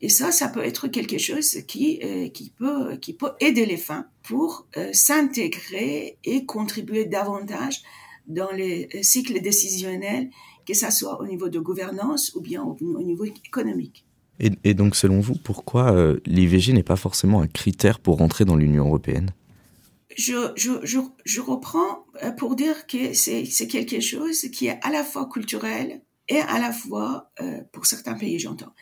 Et 0.00 0.08
ça, 0.08 0.32
ça 0.32 0.48
peut 0.48 0.64
être 0.64 0.88
quelque 0.88 1.18
chose 1.18 1.58
qui, 1.68 2.00
euh, 2.02 2.30
peut, 2.58 3.30
aider 3.38 3.64
les 3.64 3.76
femmes 3.76 4.08
pour 4.24 4.66
euh, 4.76 4.92
s'intégrer 4.92 6.18
et 6.24 6.44
contribuer 6.44 7.04
davantage 7.04 7.80
dans 8.26 8.50
les 8.50 8.88
cycles 9.04 9.40
décisionnels 9.40 10.30
que 10.66 10.74
ce 10.74 10.90
soit 10.90 11.20
au 11.20 11.26
niveau 11.26 11.48
de 11.48 11.60
gouvernance 11.60 12.34
ou 12.34 12.40
bien 12.40 12.64
au, 12.64 13.02
niveau 13.02 13.24
économique. 13.24 14.04
Et, 14.42 14.74
donc, 14.74 14.96
selon 14.96 15.20
vous, 15.20 15.36
pourquoi 15.36 15.92
euh, 15.92 16.18
l'IVG 16.26 16.72
n'est 16.72 16.82
pas 16.82 16.96
forcément 16.96 17.42
un 17.42 17.46
critère 17.46 18.00
pour 18.00 18.18
rentrer 18.18 18.44
dans 18.44 18.56
l'Union 18.56 18.86
européenne? 18.86 19.30
Je, 20.16 20.52
je, 20.56 20.72
je, 20.82 20.98
je, 21.24 21.40
reprends 21.40 22.04
euh, 22.24 22.32
pour 22.32 22.56
dire 22.56 22.88
que 22.88 23.14
c'est 23.14 23.66
quelque 23.68 24.00
chose 24.00 24.42
qui 24.52 24.66
est 24.66 24.80
à 24.82 24.90
la 24.90 25.04
fois 25.04 25.28
culturel 25.32 26.02
et 26.28 26.40
à 26.40 26.58
la 26.58 26.72
fois, 26.72 27.30
euh, 27.40 27.60
pour 27.72 27.86
certains 27.86 28.14
pays 28.14 28.38
j'entends, 28.38 28.74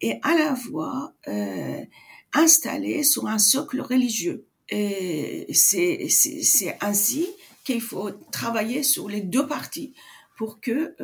et 0.00 0.20
à 0.22 0.34
la 0.36 0.54
fois 0.54 1.14
installé 2.32 3.02
sur 3.02 3.26
un 3.26 3.38
socle 3.38 3.80
religieux. 3.80 4.46
Et 4.68 5.52
c'est 5.52 6.06
ainsi 6.80 7.26
qu'il 7.64 7.80
faut 7.80 8.10
travailler 8.30 8.84
sur 8.84 9.08
les 9.08 9.20
deux 9.20 9.46
parties 9.46 9.94
pour 10.36 10.60
que, 10.60 10.94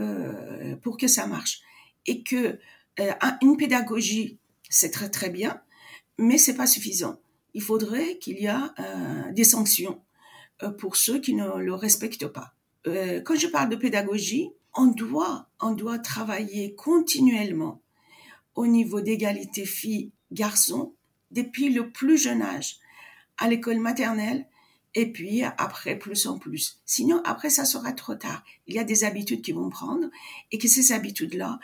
pour 0.76 0.96
que 0.96 1.08
ça 1.08 1.26
marche. 1.26 1.60
Et 2.06 2.22
que 2.22 2.58
une 3.42 3.56
pédagogie, 3.56 4.38
c'est 4.68 4.90
très 4.90 5.08
très 5.08 5.30
bien, 5.30 5.60
mais 6.18 6.38
c'est 6.38 6.54
pas 6.54 6.66
suffisant. 6.66 7.18
Il 7.54 7.62
faudrait 7.62 8.18
qu'il 8.18 8.40
y 8.40 8.48
a 8.48 8.74
euh, 8.78 9.32
des 9.32 9.44
sanctions 9.44 10.00
euh, 10.62 10.70
pour 10.70 10.96
ceux 10.96 11.20
qui 11.20 11.34
ne 11.34 11.58
le 11.58 11.74
respectent 11.74 12.26
pas. 12.26 12.54
Euh, 12.86 13.20
quand 13.20 13.36
je 13.36 13.46
parle 13.46 13.68
de 13.68 13.76
pédagogie, 13.76 14.50
on 14.74 14.86
doit, 14.86 15.48
on 15.60 15.72
doit 15.72 15.98
travailler 15.98 16.74
continuellement 16.74 17.80
au 18.54 18.66
niveau 18.66 19.00
d'égalité 19.00 19.64
filles-garçons 19.64 20.94
depuis 21.30 21.70
le 21.70 21.90
plus 21.90 22.18
jeune 22.18 22.42
âge, 22.42 22.78
à 23.38 23.48
l'école 23.48 23.78
maternelle, 23.78 24.46
et 24.94 25.10
puis 25.10 25.42
après 25.42 25.98
plus 25.98 26.26
en 26.26 26.38
plus. 26.38 26.80
Sinon, 26.84 27.20
après, 27.24 27.50
ça 27.50 27.64
sera 27.64 27.92
trop 27.92 28.14
tard. 28.14 28.44
Il 28.68 28.74
y 28.74 28.78
a 28.78 28.84
des 28.84 29.02
habitudes 29.02 29.42
qui 29.42 29.50
vont 29.52 29.70
prendre 29.70 30.06
et 30.52 30.58
que 30.58 30.68
ces 30.68 30.92
habitudes-là, 30.92 31.58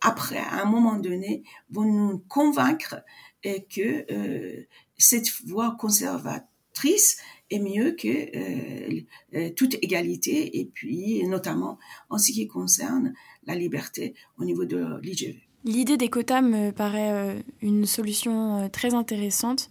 après, 0.00 0.38
à 0.38 0.62
un 0.62 0.66
moment 0.66 0.96
donné, 0.96 1.42
vont 1.70 1.84
nous 1.84 2.18
convaincre 2.28 2.96
que 3.44 4.12
euh, 4.12 4.62
cette 4.96 5.28
voie 5.46 5.76
conservatrice 5.78 7.18
est 7.50 7.58
mieux 7.58 7.92
que 7.92 8.08
euh, 8.08 9.00
euh, 9.34 9.50
toute 9.50 9.74
égalité 9.82 10.58
et 10.58 10.64
puis 10.64 11.26
notamment 11.26 11.78
en 12.08 12.18
ce 12.18 12.32
qui 12.32 12.46
concerne 12.48 13.12
la 13.46 13.54
liberté 13.54 14.14
au 14.38 14.44
niveau 14.44 14.64
de 14.64 15.00
l'IGV. 15.02 15.42
L'idée 15.64 15.96
des 15.96 16.08
quotas 16.08 16.42
me 16.42 16.72
paraît 16.72 17.42
une 17.62 17.86
solution 17.86 18.68
très 18.70 18.92
intéressante. 18.92 19.70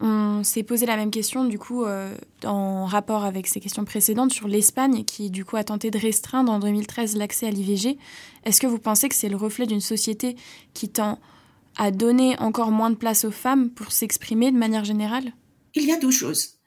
On 0.00 0.42
s'est 0.42 0.62
posé 0.62 0.86
la 0.86 0.96
même 0.96 1.10
question, 1.10 1.44
du 1.44 1.58
coup, 1.58 1.84
euh, 1.84 2.14
en 2.44 2.84
rapport 2.84 3.24
avec 3.24 3.46
ces 3.46 3.60
questions 3.60 3.84
précédentes, 3.84 4.32
sur 4.32 4.48
l'Espagne, 4.48 5.04
qui, 5.04 5.30
du 5.30 5.44
coup, 5.44 5.56
a 5.56 5.64
tenté 5.64 5.90
de 5.90 5.98
restreindre 5.98 6.50
en 6.50 6.58
2013 6.58 7.16
l'accès 7.16 7.46
à 7.46 7.50
l'IVG. 7.50 7.98
Est-ce 8.44 8.60
que 8.60 8.66
vous 8.66 8.78
pensez 8.78 9.08
que 9.08 9.14
c'est 9.14 9.28
le 9.28 9.36
reflet 9.36 9.66
d'une 9.66 9.80
société 9.80 10.36
qui 10.74 10.88
tend 10.88 11.20
à 11.76 11.90
donner 11.90 12.38
encore 12.38 12.70
moins 12.70 12.90
de 12.90 12.96
place 12.96 13.24
aux 13.24 13.30
femmes 13.30 13.70
pour 13.70 13.92
s'exprimer 13.92 14.50
de 14.50 14.58
manière 14.58 14.84
générale? 14.84 15.32
Il 15.74 15.84
y 15.84 15.92
a 15.92 15.98
deux 15.98 16.10
choses. 16.10 16.58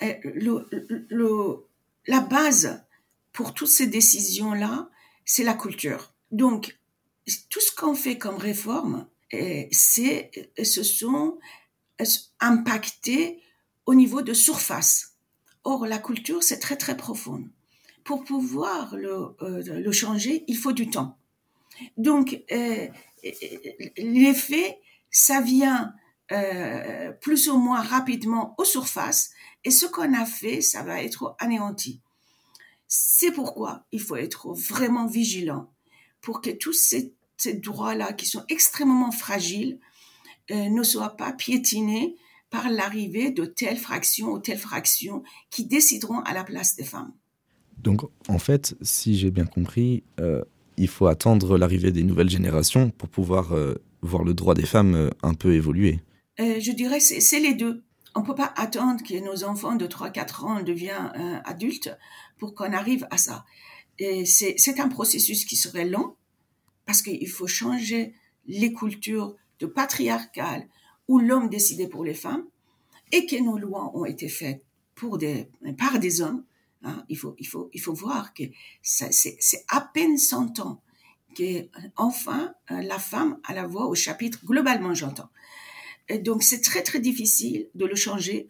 Le, 0.00 1.66
la 2.06 2.20
base 2.20 2.82
pour 3.32 3.54
toutes 3.54 3.68
ces 3.68 3.86
décisions-là, 3.86 4.88
c'est 5.24 5.44
la 5.44 5.54
culture. 5.54 6.12
Donc, 6.30 6.78
tout 7.50 7.60
ce 7.60 7.74
qu'on 7.74 7.94
fait 7.94 8.18
comme 8.18 8.36
réforme, 8.36 9.06
euh, 9.34 9.64
c'est, 9.70 10.30
euh, 10.58 10.64
se 10.64 10.82
sont 10.82 11.38
euh, 12.00 12.04
impactés 12.40 13.40
au 13.86 13.94
niveau 13.94 14.22
de 14.22 14.32
surface. 14.32 15.14
Or, 15.64 15.86
la 15.86 15.98
culture, 15.98 16.42
c'est 16.42 16.58
très, 16.58 16.76
très 16.76 16.96
profond. 16.96 17.44
Pour 18.04 18.24
pouvoir 18.24 18.96
le, 18.96 19.36
le 19.40 19.92
changer, 19.92 20.44
il 20.48 20.56
faut 20.56 20.72
du 20.72 20.88
temps. 20.88 21.18
Donc, 21.96 22.40
euh, 22.50 22.88
l'effet, 23.96 24.78
ça 25.10 25.40
vient 25.40 25.94
euh, 26.32 27.10
plus 27.12 27.48
ou 27.48 27.58
moins 27.58 27.82
rapidement 27.82 28.54
aux 28.58 28.64
surfaces, 28.64 29.32
et 29.64 29.70
ce 29.70 29.86
qu'on 29.86 30.14
a 30.14 30.24
fait, 30.24 30.60
ça 30.60 30.82
va 30.82 31.02
être 31.02 31.34
anéanti. 31.38 32.00
C'est 32.86 33.32
pourquoi 33.32 33.84
il 33.92 34.00
faut 34.00 34.16
être 34.16 34.52
vraiment 34.52 35.06
vigilant 35.06 35.72
pour 36.20 36.40
que 36.40 36.50
tous 36.50 36.72
ces, 36.72 37.14
droits-là, 37.44 38.12
qui 38.12 38.26
sont 38.26 38.44
extrêmement 38.48 39.10
fragiles, 39.10 39.80
euh, 39.80 39.86
ne 40.50 40.82
soient 40.82 41.16
pas 41.16 41.32
piétinés 41.32 42.16
par 42.50 42.68
l'arrivée 42.68 43.30
de 43.30 43.44
telle 43.44 43.76
fraction 43.76 44.32
ou 44.32 44.38
telle 44.38 44.58
fraction 44.58 45.22
qui 45.50 45.64
décideront 45.64 46.20
à 46.20 46.34
la 46.34 46.44
place 46.44 46.76
des 46.76 46.84
femmes. 46.84 47.12
Donc, 47.78 48.02
en 48.28 48.38
fait, 48.38 48.76
si 48.82 49.16
j'ai 49.16 49.30
bien 49.30 49.46
compris, 49.46 50.02
euh, 50.18 50.44
il 50.76 50.88
faut 50.88 51.06
attendre 51.06 51.56
l'arrivée 51.56 51.92
des 51.92 52.02
nouvelles 52.02 52.28
générations 52.28 52.90
pour 52.90 53.08
pouvoir 53.08 53.52
euh, 53.52 53.74
voir 54.02 54.24
le 54.24 54.34
droit 54.34 54.54
des 54.54 54.66
femmes 54.66 55.10
un 55.22 55.34
peu 55.34 55.54
évoluer. 55.54 56.00
je 56.38 56.72
dirais 56.72 57.00
c'est 57.00 57.40
les 57.40 57.54
deux. 57.54 57.84
On 58.14 58.20
ne 58.20 58.26
peut 58.26 58.34
pas 58.34 58.52
attendre 58.56 59.00
que 59.06 59.14
nos 59.22 59.44
enfants 59.44 59.76
de 59.76 59.86
3-4 59.86 60.44
ans 60.44 60.62
deviennent 60.62 61.42
adultes 61.44 61.96
pour 62.38 62.54
qu'on 62.54 62.72
arrive 62.72 63.06
à 63.10 63.18
ça. 63.18 63.44
C'est 64.24 64.80
un 64.80 64.88
processus 64.88 65.44
qui 65.44 65.56
serait 65.56 65.84
long, 65.84 66.16
parce 66.86 67.02
qu'il 67.02 67.28
faut 67.28 67.46
changer 67.46 68.14
les 68.46 68.72
cultures 68.72 69.36
de 69.60 69.66
patriarcales 69.66 70.68
où 71.08 71.18
l'homme 71.18 71.48
décidait 71.48 71.88
pour 71.88 72.04
les 72.04 72.14
femmes 72.14 72.44
et 73.12 73.26
que 73.26 73.36
nos 73.42 73.58
lois 73.58 73.90
ont 73.96 74.04
été 74.04 74.28
faites 74.28 74.64
pour 74.94 75.18
des, 75.18 75.48
par 75.78 75.98
des 75.98 76.20
hommes. 76.20 76.44
Hein. 76.82 77.04
il, 77.08 77.16
faut, 77.16 77.34
il, 77.38 77.46
faut, 77.46 77.68
il 77.72 77.80
faut 77.80 77.92
voir 77.92 78.32
que 78.32 78.44
c'est 78.82 79.64
à 79.68 79.80
peine 79.80 80.16
100 80.16 80.60
ans 80.60 80.82
que 81.36 81.68
enfin 81.96 82.54
la 82.68 82.98
femme 82.98 83.38
a 83.44 83.54
la 83.54 83.66
voix 83.66 83.86
au 83.86 83.94
chapitre, 83.94 84.40
globalement 84.44 84.94
j'entends. 84.94 85.30
Donc 86.22 86.42
c'est 86.42 86.60
très 86.60 86.82
très 86.82 87.00
difficile 87.00 87.68
de 87.74 87.86
le 87.86 87.94
changer. 87.94 88.48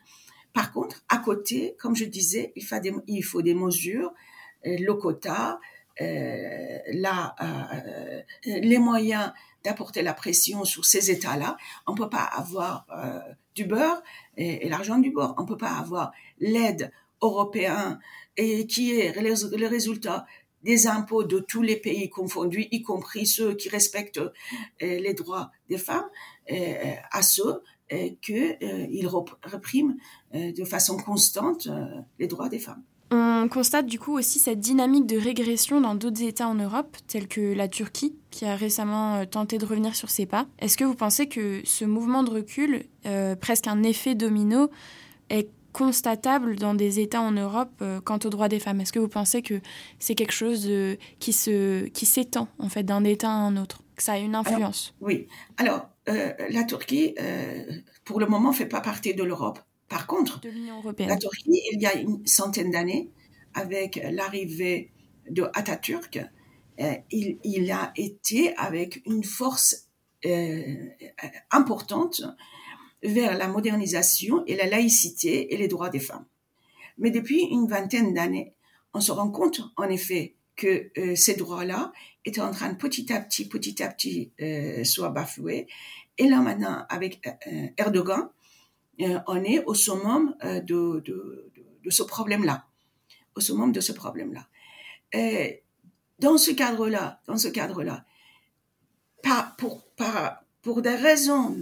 Par 0.52 0.72
contre, 0.72 1.04
à 1.08 1.18
côté, 1.18 1.76
comme 1.78 1.94
je 1.94 2.04
disais, 2.04 2.52
il 2.56 3.22
faut 3.24 3.42
des, 3.42 3.54
mesures, 3.54 4.12
euh, 4.66 4.76
le 4.78 4.94
quota, 4.94 5.60
euh, 6.00 6.78
euh, 6.88 8.22
les 8.44 8.78
moyens 8.78 9.32
d'apporter 9.64 10.02
la 10.02 10.14
pression 10.14 10.64
sur 10.64 10.84
ces 10.84 11.10
États-là. 11.10 11.56
On 11.86 11.94
peut 11.94 12.08
pas 12.08 12.24
avoir 12.24 12.86
euh, 12.96 13.20
du 13.54 13.64
beurre 13.64 14.02
et, 14.36 14.68
l'argent 14.68 14.98
du 14.98 15.10
beurre. 15.10 15.34
On 15.38 15.44
peut 15.44 15.56
pas 15.56 15.72
avoir 15.72 16.12
l'aide 16.38 16.92
européenne 17.22 17.98
et 18.36 18.66
qui 18.66 18.98
est 18.98 19.14
le 19.20 19.66
résultat 19.66 20.26
des 20.62 20.86
impôts 20.86 21.24
de 21.24 21.38
tous 21.38 21.62
les 21.62 21.76
pays 21.76 22.10
confondus, 22.10 22.68
y 22.70 22.82
compris 22.82 23.26
ceux 23.26 23.54
qui 23.54 23.68
respectent 23.68 24.20
les 24.80 25.14
droits 25.14 25.50
des 25.68 25.78
femmes, 25.78 26.08
à 26.48 27.22
ceux 27.22 27.62
qu'ils 28.20 29.08
repriment 29.08 29.96
de 30.34 30.64
façon 30.64 30.98
constante 30.98 31.68
les 32.18 32.26
droits 32.26 32.50
des 32.50 32.58
femmes. 32.58 32.82
On 33.42 33.48
constate 33.48 33.86
du 33.86 33.98
coup 33.98 34.18
aussi 34.18 34.38
cette 34.38 34.60
dynamique 34.60 35.06
de 35.06 35.16
régression 35.16 35.80
dans 35.80 35.94
d'autres 35.94 36.22
États 36.22 36.46
en 36.46 36.54
Europe, 36.54 36.94
tels 37.06 37.26
que 37.26 37.54
la 37.54 37.68
Turquie, 37.68 38.14
qui 38.30 38.44
a 38.44 38.54
récemment 38.54 39.16
euh, 39.16 39.24
tenté 39.24 39.56
de 39.56 39.64
revenir 39.64 39.96
sur 39.96 40.10
ses 40.10 40.26
pas. 40.26 40.46
Est-ce 40.58 40.76
que 40.76 40.84
vous 40.84 40.94
pensez 40.94 41.26
que 41.26 41.62
ce 41.64 41.86
mouvement 41.86 42.22
de 42.22 42.30
recul, 42.30 42.84
euh, 43.06 43.36
presque 43.36 43.66
un 43.66 43.82
effet 43.82 44.14
domino, 44.14 44.70
est 45.30 45.48
constatable 45.72 46.56
dans 46.56 46.74
des 46.74 47.00
États 47.00 47.22
en 47.22 47.30
Europe 47.30 47.70
euh, 47.80 48.02
quant 48.02 48.18
aux 48.22 48.28
droits 48.28 48.48
des 48.48 48.60
femmes? 48.60 48.82
Est-ce 48.82 48.92
que 48.92 48.98
vous 48.98 49.08
pensez 49.08 49.40
que 49.40 49.60
c'est 49.98 50.14
quelque 50.14 50.34
chose 50.34 50.70
qui 51.18 51.32
se 51.32 51.86
qui 51.86 52.04
s'étend 52.04 52.48
en 52.58 52.68
fait 52.68 52.82
d'un 52.82 53.04
État 53.04 53.30
à 53.30 53.36
un 53.36 53.56
autre, 53.56 53.82
que 53.96 54.02
ça 54.02 54.12
a 54.12 54.18
une 54.18 54.34
influence? 54.34 54.94
Oui. 55.00 55.28
Alors 55.56 55.88
la 56.06 56.64
Turquie, 56.64 57.14
pour 58.04 58.20
le 58.20 58.26
moment, 58.26 58.52
fait 58.52 58.66
pas 58.66 58.80
partie 58.80 59.14
de 59.14 59.22
l'Europe. 59.22 59.60
Par 59.88 60.06
contre, 60.06 60.40
la 60.98 61.16
Turquie, 61.16 61.62
il 61.72 61.80
y 61.80 61.86
a 61.86 61.94
une 61.94 62.24
centaine 62.26 62.70
d'années, 62.70 63.10
avec 63.54 64.00
l'arrivée 64.10 64.92
de 65.28 65.48
Atatürk, 65.54 66.20
euh, 66.80 66.94
il, 67.10 67.70
a 67.70 67.92
été 67.96 68.56
avec 68.56 69.02
une 69.06 69.24
force 69.24 69.88
euh, 70.24 70.88
importante 71.50 72.22
vers 73.02 73.36
la 73.36 73.48
modernisation 73.48 74.44
et 74.46 74.56
la 74.56 74.66
laïcité 74.66 75.52
et 75.52 75.56
les 75.56 75.68
droits 75.68 75.90
des 75.90 76.00
femmes. 76.00 76.26
Mais 76.98 77.10
depuis 77.10 77.42
une 77.42 77.66
vingtaine 77.66 78.14
d'années, 78.14 78.54
on 78.92 79.00
se 79.00 79.12
rend 79.12 79.30
compte 79.30 79.60
en 79.76 79.88
effet 79.88 80.36
que 80.56 80.90
euh, 80.98 81.14
ces 81.16 81.34
droits-là 81.34 81.92
étaient 82.24 82.40
en 82.40 82.50
train 82.50 82.70
de 82.70 82.76
petit 82.76 83.12
à 83.12 83.20
petit, 83.20 83.48
petit 83.48 83.82
à 83.82 83.88
petit, 83.88 84.32
soit 84.84 85.10
bafoués. 85.10 85.66
Et 86.18 86.28
là 86.28 86.40
maintenant, 86.40 86.84
avec 86.90 87.20
Erdogan, 87.78 88.28
euh, 89.02 89.18
on 89.26 89.42
est 89.44 89.64
au 89.64 89.74
summum 89.74 90.34
euh, 90.44 90.60
de, 90.60 91.02
ce 91.88 92.02
problème-là, 92.02 92.66
au 93.36 93.40
summum 93.40 93.72
de 93.72 93.80
ce 93.80 93.92
problème-là. 93.92 94.46
Dans 96.18 96.38
ce 96.38 96.50
cadre-là, 96.50 97.20
dans 97.26 97.36
ce 97.36 97.48
cadre-là, 97.48 98.04
pour, 99.58 100.82
des 100.82 100.94
raisons 100.94 101.54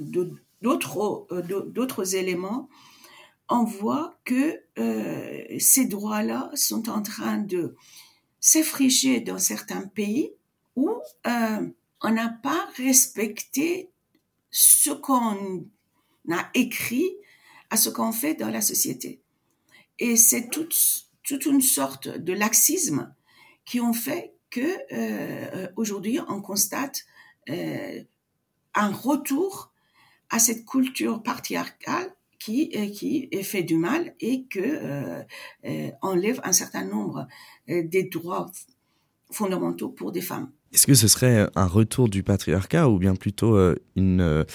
d'autres 0.61 1.27
euh, 1.31 1.43
d'autres 1.43 2.15
éléments, 2.15 2.69
on 3.49 3.65
voit 3.65 4.15
que 4.25 4.61
ces 5.59 5.87
droits-là 5.87 6.51
sont 6.55 6.89
en 6.89 7.03
train 7.03 7.39
de 7.39 7.75
s'effricher 8.41 9.21
dans 9.21 9.39
certains 9.39 9.87
pays 9.87 10.33
où 10.77 10.91
euh, 11.27 11.69
on 12.03 12.11
n'a 12.11 12.29
pas 12.29 12.69
respecté 12.77 13.91
ce 14.51 14.91
qu'on 14.91 15.67
a 16.31 16.51
écrit 16.55 17.11
à 17.71 17.77
ce 17.77 17.91
qu'on 17.91 18.13
fait 18.13 18.35
dans 18.35 18.51
la 18.51 18.61
société. 18.61 19.21
Et 19.99 20.17
c'est 20.17 20.49
toute, 20.51 21.08
toute 21.29 21.45
une 21.45 21.61
sorte 21.61 22.09
de 22.09 22.33
laxisme 22.33 23.15
qui 23.67 23.81
ont 23.81 23.93
fait 23.93 24.33
que 24.51 24.61
euh, 24.93 25.69
aujourd'hui 25.77 26.19
on 26.27 26.41
constate 26.41 27.05
euh, 27.51 28.03
un 28.75 28.91
retour 28.91 29.71
à 30.31 30.39
cette 30.39 30.65
culture 30.65 31.23
patriarcale 31.23 32.15
qui 32.39 32.73
euh, 32.75 32.89
qui 32.89 33.29
fait 33.43 33.63
du 33.63 33.77
mal 33.77 34.15
et 34.21 34.45
que 34.45 35.23
enlève 36.01 36.41
un 36.45 36.53
certain 36.53 36.85
nombre 36.85 37.27
des 37.67 38.05
droits 38.05 38.51
fondamentaux 39.31 39.91
pour 39.91 40.13
des 40.13 40.23
femmes. 40.23 40.51
Est-ce 40.73 40.87
que 40.87 40.95
ce 40.95 41.09
serait 41.09 41.47
un 41.55 41.67
retour 41.67 42.09
du 42.09 42.23
patriarcat 42.23 42.89
ou 42.89 42.99
bien 42.99 43.15
plutôt 43.15 43.59
une, 43.97 44.47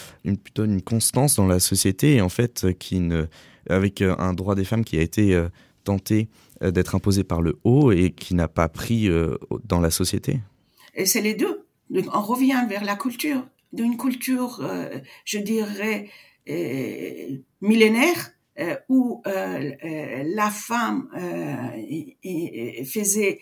plutôt 0.43 0.63
une 0.63 0.81
constance 0.81 1.35
dans 1.35 1.47
la 1.47 1.59
société 1.59 2.15
et 2.15 2.21
en 2.21 2.29
fait 2.29 2.77
qui 2.79 2.99
ne 2.99 3.27
avec 3.69 4.01
un 4.01 4.33
droit 4.33 4.55
des 4.55 4.65
femmes 4.65 4.83
qui 4.83 4.97
a 4.97 5.01
été 5.01 5.39
tenté 5.83 6.29
euh, 6.61 6.71
d'être 6.71 6.95
imposé 6.95 7.23
par 7.23 7.41
le 7.41 7.59
haut 7.63 7.91
et 7.91 8.11
qui 8.11 8.35
n'a 8.35 8.47
pas 8.47 8.69
pris 8.69 9.07
euh, 9.07 9.37
dans 9.65 9.79
la 9.79 9.91
société 9.91 10.39
Et 10.95 11.05
c'est 11.05 11.21
les 11.21 11.33
deux. 11.33 11.67
On 12.13 12.21
revient 12.21 12.65
vers 12.67 12.83
la 12.83 12.95
culture, 12.95 13.45
d'une 13.71 13.97
culture, 13.97 14.59
euh, 14.61 14.97
je 15.25 15.39
dirais, 15.39 16.09
millénaire, 17.61 18.31
où 18.89 19.21
la 19.25 20.51
femme 20.51 21.07
faisait 22.85 23.39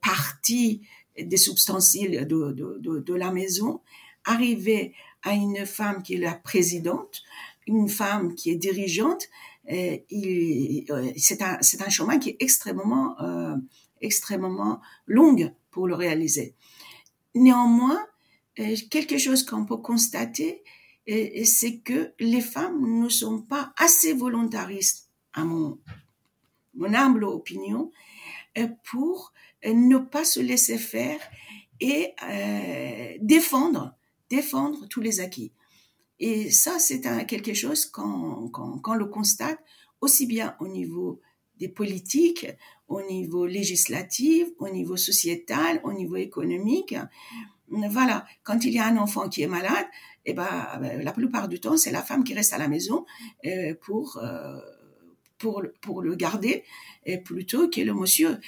partie 0.00 0.80
des 1.18 1.48
ustensiles 1.48 2.26
de, 2.26 3.14
la 3.14 3.30
maison, 3.30 3.80
arriver 4.24 4.94
à 5.22 5.34
une 5.34 5.66
femme 5.66 6.02
qui 6.02 6.14
est 6.14 6.18
la 6.18 6.34
présidente, 6.34 7.22
une 7.66 7.88
femme 7.88 8.34
qui 8.34 8.50
est 8.50 8.56
dirigeante, 8.56 9.28
c'est 9.66 11.42
un, 11.42 11.58
c'est 11.60 11.82
un 11.82 11.88
chemin 11.88 12.18
qui 12.18 12.30
est 12.30 12.36
extrêmement, 12.40 13.20
euh, 13.20 13.56
extrêmement 14.00 14.80
long 15.06 15.36
pour 15.70 15.86
le 15.86 15.94
réaliser. 15.94 16.54
Néanmoins, 17.34 18.00
euh, 18.58 18.76
quelque 18.90 19.18
chose 19.18 19.44
qu'on 19.44 19.64
peut 19.64 19.78
constater, 19.78 20.62
euh, 21.08 21.44
c'est 21.44 21.78
que 21.78 22.12
les 22.20 22.40
femmes 22.40 23.02
ne 23.02 23.08
sont 23.08 23.42
pas 23.42 23.72
assez 23.76 24.12
volontaristes, 24.12 25.10
à 25.32 25.44
mon, 25.44 25.78
humble 26.80 27.24
opinion, 27.24 27.90
euh, 28.58 28.68
pour 28.84 29.32
euh, 29.66 29.72
ne 29.72 29.98
pas 29.98 30.24
se 30.24 30.40
laisser 30.40 30.78
faire 30.78 31.18
et 31.80 32.12
euh, 32.22 33.16
défendre, 33.20 33.94
défendre 34.30 34.86
tous 34.88 35.00
les 35.00 35.20
acquis. 35.20 35.52
Et 36.20 36.50
ça, 36.50 36.78
c'est 36.78 37.00
quelque 37.26 37.54
chose 37.54 37.86
qu'on 37.86 38.48
qu'on- 38.50 38.78
qu'on 38.78 38.94
le 38.94 39.06
constate 39.06 39.58
aussi 40.00 40.26
bien 40.26 40.54
au 40.60 40.68
niveau 40.68 41.20
des 41.58 41.68
politiques, 41.68 42.46
au 42.88 43.00
niveau 43.02 43.46
législatif, 43.46 44.48
au 44.58 44.68
niveau 44.68 44.96
sociétal, 44.96 45.80
au 45.84 45.92
niveau 45.92 46.16
économique. 46.16 46.94
Voilà, 47.68 48.26
quand 48.42 48.64
il 48.64 48.72
y 48.74 48.78
a 48.78 48.86
un 48.86 48.96
enfant 48.98 49.28
qui 49.28 49.42
est 49.42 49.46
malade, 49.48 49.86
eh 50.26 50.34
ben, 50.34 50.54
la 51.02 51.12
plupart 51.12 51.48
du 51.48 51.58
temps, 51.60 51.76
c'est 51.76 51.90
la 51.90 52.02
femme 52.02 52.24
qui 52.24 52.34
reste 52.34 52.52
à 52.52 52.58
la 52.58 52.68
maison 52.68 53.04
euh, 53.46 53.74
pour, 53.80 54.18
euh, 54.18 54.58
pour, 55.38 55.62
pour 55.80 56.02
le 56.02 56.14
garder 56.14 56.64
plutôt 57.24 57.68
que 57.68 57.80
le 57.80 57.94
monsieur. 57.94 58.38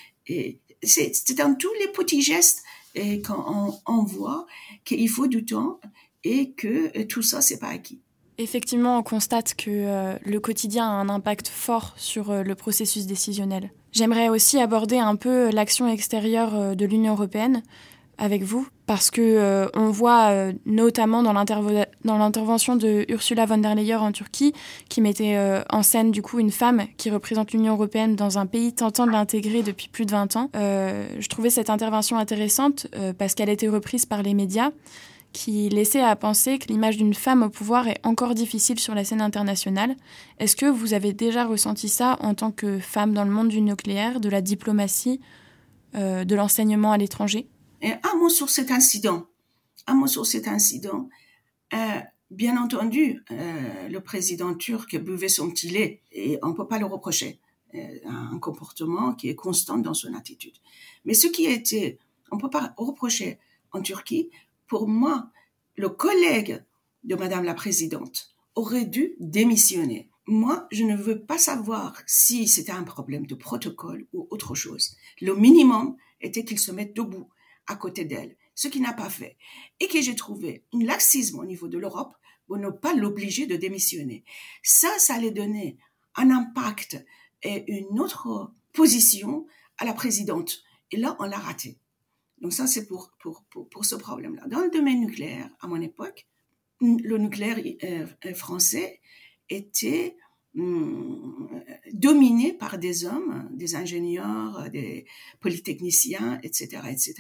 C'est 0.83 1.35
dans 1.37 1.55
tous 1.57 1.73
les 1.81 1.89
petits 1.89 2.23
gestes 2.23 2.63
et 2.95 3.21
quand 3.23 3.45
on, 3.49 3.75
on 3.93 4.05
voit 4.05 4.47
qu'il 4.85 5.09
faut 5.09 5.27
du 5.27 5.45
temps 5.45 5.81
et 6.27 6.51
que 6.51 6.99
euh, 6.99 7.05
tout 7.05 7.23
ça, 7.23 7.41
c'est 7.41 7.59
pas 7.59 7.69
acquis. 7.69 8.01
Effectivement, 8.39 8.99
on 8.99 9.03
constate 9.03 9.55
que 9.55 9.71
euh, 9.71 10.15
le 10.25 10.41
quotidien 10.41 10.85
a 10.85 10.91
un 10.91 11.09
impact 11.09 11.49
fort 11.49 11.95
sur 11.97 12.31
euh, 12.31 12.43
le 12.43 12.55
processus 12.55 13.07
décisionnel. 13.07 13.71
J'aimerais 13.93 14.29
aussi 14.29 14.61
aborder 14.61 14.99
un 14.99 15.17
peu 15.17 15.51
l'action 15.51 15.89
extérieure 15.89 16.77
de 16.77 16.85
l'Union 16.85 17.15
européenne 17.15 17.63
avec 18.19 18.43
vous, 18.43 18.67
parce 18.85 19.11
que 19.11 19.71
on 19.75 19.91
voit 19.91 20.53
notamment 20.67 21.23
dans 21.23 21.33
l'intervention 21.33 22.77
de 22.77 23.07
Ursula 23.09 23.47
von 23.47 23.57
der 23.57 23.75
Leyen 23.75 23.99
en 23.99 24.13
Turquie, 24.13 24.53
qui 24.91 25.01
mettait 25.01 25.39
en 25.71 25.83
scène 25.83 26.11
du 26.11 26.21
coup 26.21 26.39
une 26.41 26.51
femme 26.51 26.85
qui 26.99 27.11
représente 27.11 27.53
l'Union 27.53 27.73
européenne 27.73 28.17
dans 28.17 28.37
un 28.37 28.45
pays 28.45 28.75
tentant 28.75 29.07
de 29.07 29.13
l'intégrer 29.13 29.63
depuis 29.63 29.89
plus 29.89 30.05
de 30.05 30.11
20 30.11 30.37
ans. 30.37 30.51
Je 30.55 31.29
trouvais 31.29 31.51
cette 31.51 31.71
intervention 31.71 32.19
intéressante 32.19 32.87
parce 33.17 33.35
qu'elle 33.35 33.49
a 33.49 33.53
été 33.53 33.69
reprise 33.69 34.05
par 34.05 34.23
les 34.23 34.35
médias 34.35 34.73
qui 35.37 35.69
laissait 35.69 36.01
à 36.01 36.17
penser 36.17 36.59
que 36.59 36.69
l'image 36.69 36.97
d'une 36.97 37.13
femme 37.13 37.43
au 37.43 37.51
pouvoir 37.51 37.89
est 37.89 38.01
encore 38.05 38.35
difficile 38.35 38.81
sur 38.81 38.95
la 38.95 39.05
scène 39.05 39.21
internationale. 39.21 39.95
Est-ce 40.39 40.57
que 40.57 40.65
vous 40.65 40.95
avez 40.95 41.13
déjà 41.13 41.45
ressenti 41.45 41.91
ça 41.91 42.17
en 42.21 42.35
tant 42.35 42.53
que 42.53 42.79
femme 42.79 43.13
dans 43.13 43.23
le 43.23 43.31
monde 43.31 43.49
du 43.49 43.61
nucléaire, 43.61 44.19
de 44.19 44.31
la 44.31 44.41
diplomatie, 44.41 45.21
euh, 45.95 46.25
de 46.25 46.35
l'enseignement 46.35 46.91
à 46.91 46.97
l'étranger? 46.97 47.51
Un 47.83 48.17
mot 48.19 48.31
sur 48.31 48.49
cet 48.49 48.71
incident. 48.71 49.27
Sur 50.07 50.25
cet 50.25 50.49
incident. 50.49 51.11
Euh, 51.75 52.01
bien 52.31 52.57
entendu, 52.57 53.23
euh, 53.31 53.89
le 53.89 54.01
président 54.01 54.55
turc 54.55 54.97
buvait 54.97 55.29
son 55.29 55.51
petit 55.51 55.69
lait 55.69 56.01
et 56.13 56.39
on 56.43 56.49
ne 56.49 56.55
peut 56.55 56.67
pas 56.67 56.79
le 56.79 56.87
reprocher. 56.87 57.41
Un 58.07 58.39
comportement 58.39 59.13
qui 59.13 59.29
est 59.29 59.35
constant 59.35 59.77
dans 59.77 59.93
son 59.93 60.15
attitude. 60.15 60.55
Mais 61.05 61.13
ce 61.13 61.27
qui 61.27 61.47
a 61.47 61.51
été, 61.51 61.99
on 62.33 62.37
ne 62.37 62.41
peut 62.41 62.49
pas 62.49 62.73
reprocher 62.79 63.39
en 63.73 63.83
Turquie, 63.83 64.31
pour 64.67 64.89
moi, 64.89 65.31
le 65.77 65.89
collègue 65.89 66.65
de 67.05 67.15
Madame 67.15 67.45
la 67.45 67.55
Présidente 67.55 68.35
aurait 68.55 68.87
dû 68.87 69.15
démissionner. 69.21 70.11
Moi, 70.27 70.67
je 70.73 70.83
ne 70.83 70.97
veux 70.97 71.21
pas 71.21 71.39
savoir 71.39 72.03
si 72.07 72.49
c'était 72.49 72.73
un 72.73 72.83
problème 72.83 73.27
de 73.27 73.35
protocole 73.35 74.07
ou 74.13 74.27
autre 74.31 74.55
chose. 74.55 74.97
Le 75.21 75.35
minimum 75.37 75.97
était 76.21 76.45
qu'il 76.45 76.59
se 76.59 76.73
mette 76.73 76.97
debout 76.97 77.29
à 77.69 77.77
côté 77.77 78.05
d'elle, 78.05 78.37
ce 78.55 78.69
qu'il 78.69 78.83
n'a 78.83 78.93
pas 78.93 79.11
fait. 79.11 79.37
Et 79.79 79.87
que 79.87 80.01
j'ai 80.01 80.17
trouvé 80.17 80.65
un 80.73 80.85
laxisme 80.85 81.39
au 81.39 81.45
niveau 81.45 81.69
de 81.69 81.79
l'Europe 81.79 82.15
pour 82.47 82.59
ne 82.59 82.71
pas 82.71 82.95
l'obliger 82.95 83.47
de 83.47 83.57
démissionner. 83.57 84.25
Ça, 84.63 84.89
ça 84.99 85.15
allait 85.15 85.31
donner 85.31 85.79
un 86.17 86.31
impact 86.31 87.05
et 87.43 87.65
une 87.71 88.01
autre 88.01 88.53
position 88.73 89.47
à 89.79 89.85
la 89.85 89.93
présidente. 89.93 90.63
Et 90.91 90.97
là, 90.97 91.17
on 91.21 91.25
l'a 91.25 91.39
raté. 91.39 91.79
Donc 92.41 92.53
ça, 92.53 92.67
c'est 92.67 92.87
pour, 92.87 93.13
pour, 93.21 93.45
pour, 93.49 93.85
ce 93.85 93.95
problème-là. 93.95 94.47
Dans 94.49 94.61
le 94.61 94.71
domaine 94.71 95.01
nucléaire, 95.01 95.51
à 95.61 95.67
mon 95.67 95.81
époque, 95.81 96.27
le 96.81 97.17
nucléaire 97.17 97.59
euh, 97.85 98.35
français 98.35 99.01
était 99.49 100.17
hum, 100.55 101.63
dominé 101.93 102.53
par 102.53 102.79
des 102.79 103.07
hommes, 103.07 103.49
des 103.53 103.75
ingénieurs, 103.75 104.69
des 104.71 105.07
polytechniciens, 105.41 106.39
etc., 106.43 106.83
etc. 106.91 107.15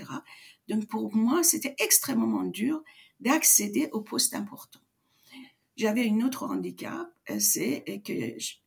Donc 0.68 0.86
pour 0.86 1.14
moi, 1.14 1.42
c'était 1.42 1.74
extrêmement 1.78 2.44
dur 2.44 2.82
d'accéder 3.20 3.88
aux 3.92 4.02
postes 4.02 4.34
importants. 4.34 4.80
J'avais 5.76 6.06
une 6.06 6.24
autre 6.24 6.44
handicap, 6.44 7.08
c'est 7.38 7.84
que 8.04 8.12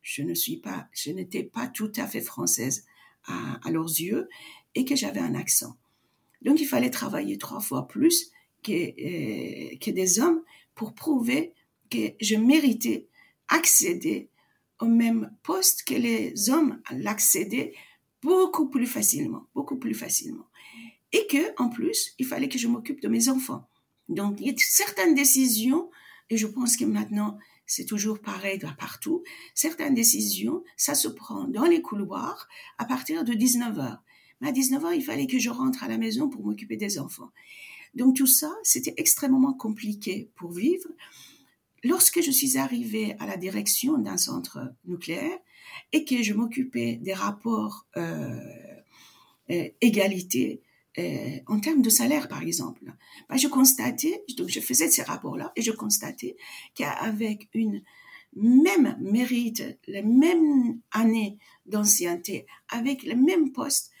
je, 0.00 0.22
ne 0.22 0.34
suis 0.34 0.58
pas, 0.58 0.88
je 0.92 1.10
n'étais 1.10 1.42
pas 1.42 1.66
tout 1.66 1.92
à 1.96 2.06
fait 2.06 2.20
française 2.20 2.84
à 3.24 3.70
leurs 3.70 3.88
yeux 3.88 4.28
et 4.74 4.84
que 4.84 4.94
j'avais 4.94 5.20
un 5.20 5.34
accent. 5.34 5.76
Donc 6.42 6.60
il 6.60 6.66
fallait 6.66 6.90
travailler 6.90 7.38
trois 7.38 7.60
fois 7.60 7.88
plus 7.88 8.30
que, 8.62 8.72
euh, 8.72 9.76
que 9.78 9.90
des 9.90 10.20
hommes 10.20 10.42
pour 10.74 10.94
prouver 10.94 11.54
que 11.90 12.14
je 12.20 12.36
méritais 12.36 13.08
accéder 13.48 14.30
au 14.80 14.86
même 14.86 15.30
poste 15.42 15.84
que 15.84 15.94
les 15.94 16.50
hommes 16.50 16.80
l'accédaient 16.92 17.74
beaucoup 18.22 18.68
plus 18.68 18.86
facilement, 18.86 19.46
beaucoup 19.54 19.76
plus 19.76 19.94
facilement. 19.94 20.46
Et 21.12 21.26
que, 21.28 21.60
en 21.60 21.68
plus, 21.68 22.14
il 22.18 22.26
fallait 22.26 22.48
que 22.48 22.58
je 22.58 22.68
m'occupe 22.68 23.00
de 23.00 23.08
mes 23.08 23.28
enfants. 23.28 23.68
Donc, 24.08 24.40
il 24.40 24.46
y 24.46 24.50
a 24.50 24.54
certaines 24.56 25.14
décisions, 25.14 25.90
et 26.30 26.36
je 26.36 26.46
pense 26.46 26.76
que 26.76 26.84
maintenant, 26.84 27.38
c'est 27.66 27.84
toujours 27.84 28.20
pareil 28.20 28.58
partout, 28.78 29.22
certaines 29.54 29.94
décisions, 29.94 30.64
ça 30.76 30.94
se 30.94 31.08
prend 31.08 31.44
dans 31.44 31.64
les 31.64 31.82
couloirs 31.82 32.48
à 32.78 32.84
partir 32.84 33.24
de 33.24 33.32
19 33.32 33.78
heures. 33.78 34.02
À 34.42 34.52
19 34.52 34.84
heures, 34.84 34.94
il 34.94 35.02
fallait 35.02 35.26
que 35.26 35.38
je 35.38 35.50
rentre 35.50 35.84
à 35.84 35.88
la 35.88 35.98
maison 35.98 36.28
pour 36.28 36.44
m'occuper 36.44 36.76
des 36.76 36.98
enfants. 36.98 37.30
Donc 37.94 38.16
tout 38.16 38.26
ça, 38.26 38.52
c'était 38.62 38.94
extrêmement 38.96 39.52
compliqué 39.52 40.30
pour 40.36 40.52
vivre. 40.52 40.88
Lorsque 41.82 42.20
je 42.20 42.30
suis 42.30 42.56
arrivée 42.56 43.16
à 43.18 43.26
la 43.26 43.36
direction 43.36 43.98
d'un 43.98 44.16
centre 44.16 44.72
nucléaire 44.84 45.38
et 45.92 46.04
que 46.04 46.22
je 46.22 46.34
m'occupais 46.34 46.96
des 46.96 47.14
rapports 47.14 47.86
euh, 47.96 48.38
euh, 49.50 49.68
égalité 49.80 50.62
euh, 50.98 51.38
en 51.46 51.60
termes 51.60 51.82
de 51.82 51.90
salaire, 51.90 52.28
par 52.28 52.42
exemple, 52.42 52.92
ben, 53.28 53.36
je 53.36 53.48
constatais, 53.48 54.24
donc 54.36 54.48
je 54.48 54.60
faisais 54.60 54.90
ces 54.90 55.02
rapports-là 55.02 55.52
et 55.56 55.62
je 55.62 55.70
constatais 55.70 56.36
qu'avec 56.74 57.48
une 57.54 57.82
même 58.34 58.96
mérite, 59.00 59.78
les 59.86 60.02
mêmes 60.02 60.80
années 60.92 61.38
d'ancienneté, 61.66 62.46
avec 62.68 63.04
le 63.04 63.14
même 63.14 63.52
poste, 63.52 63.92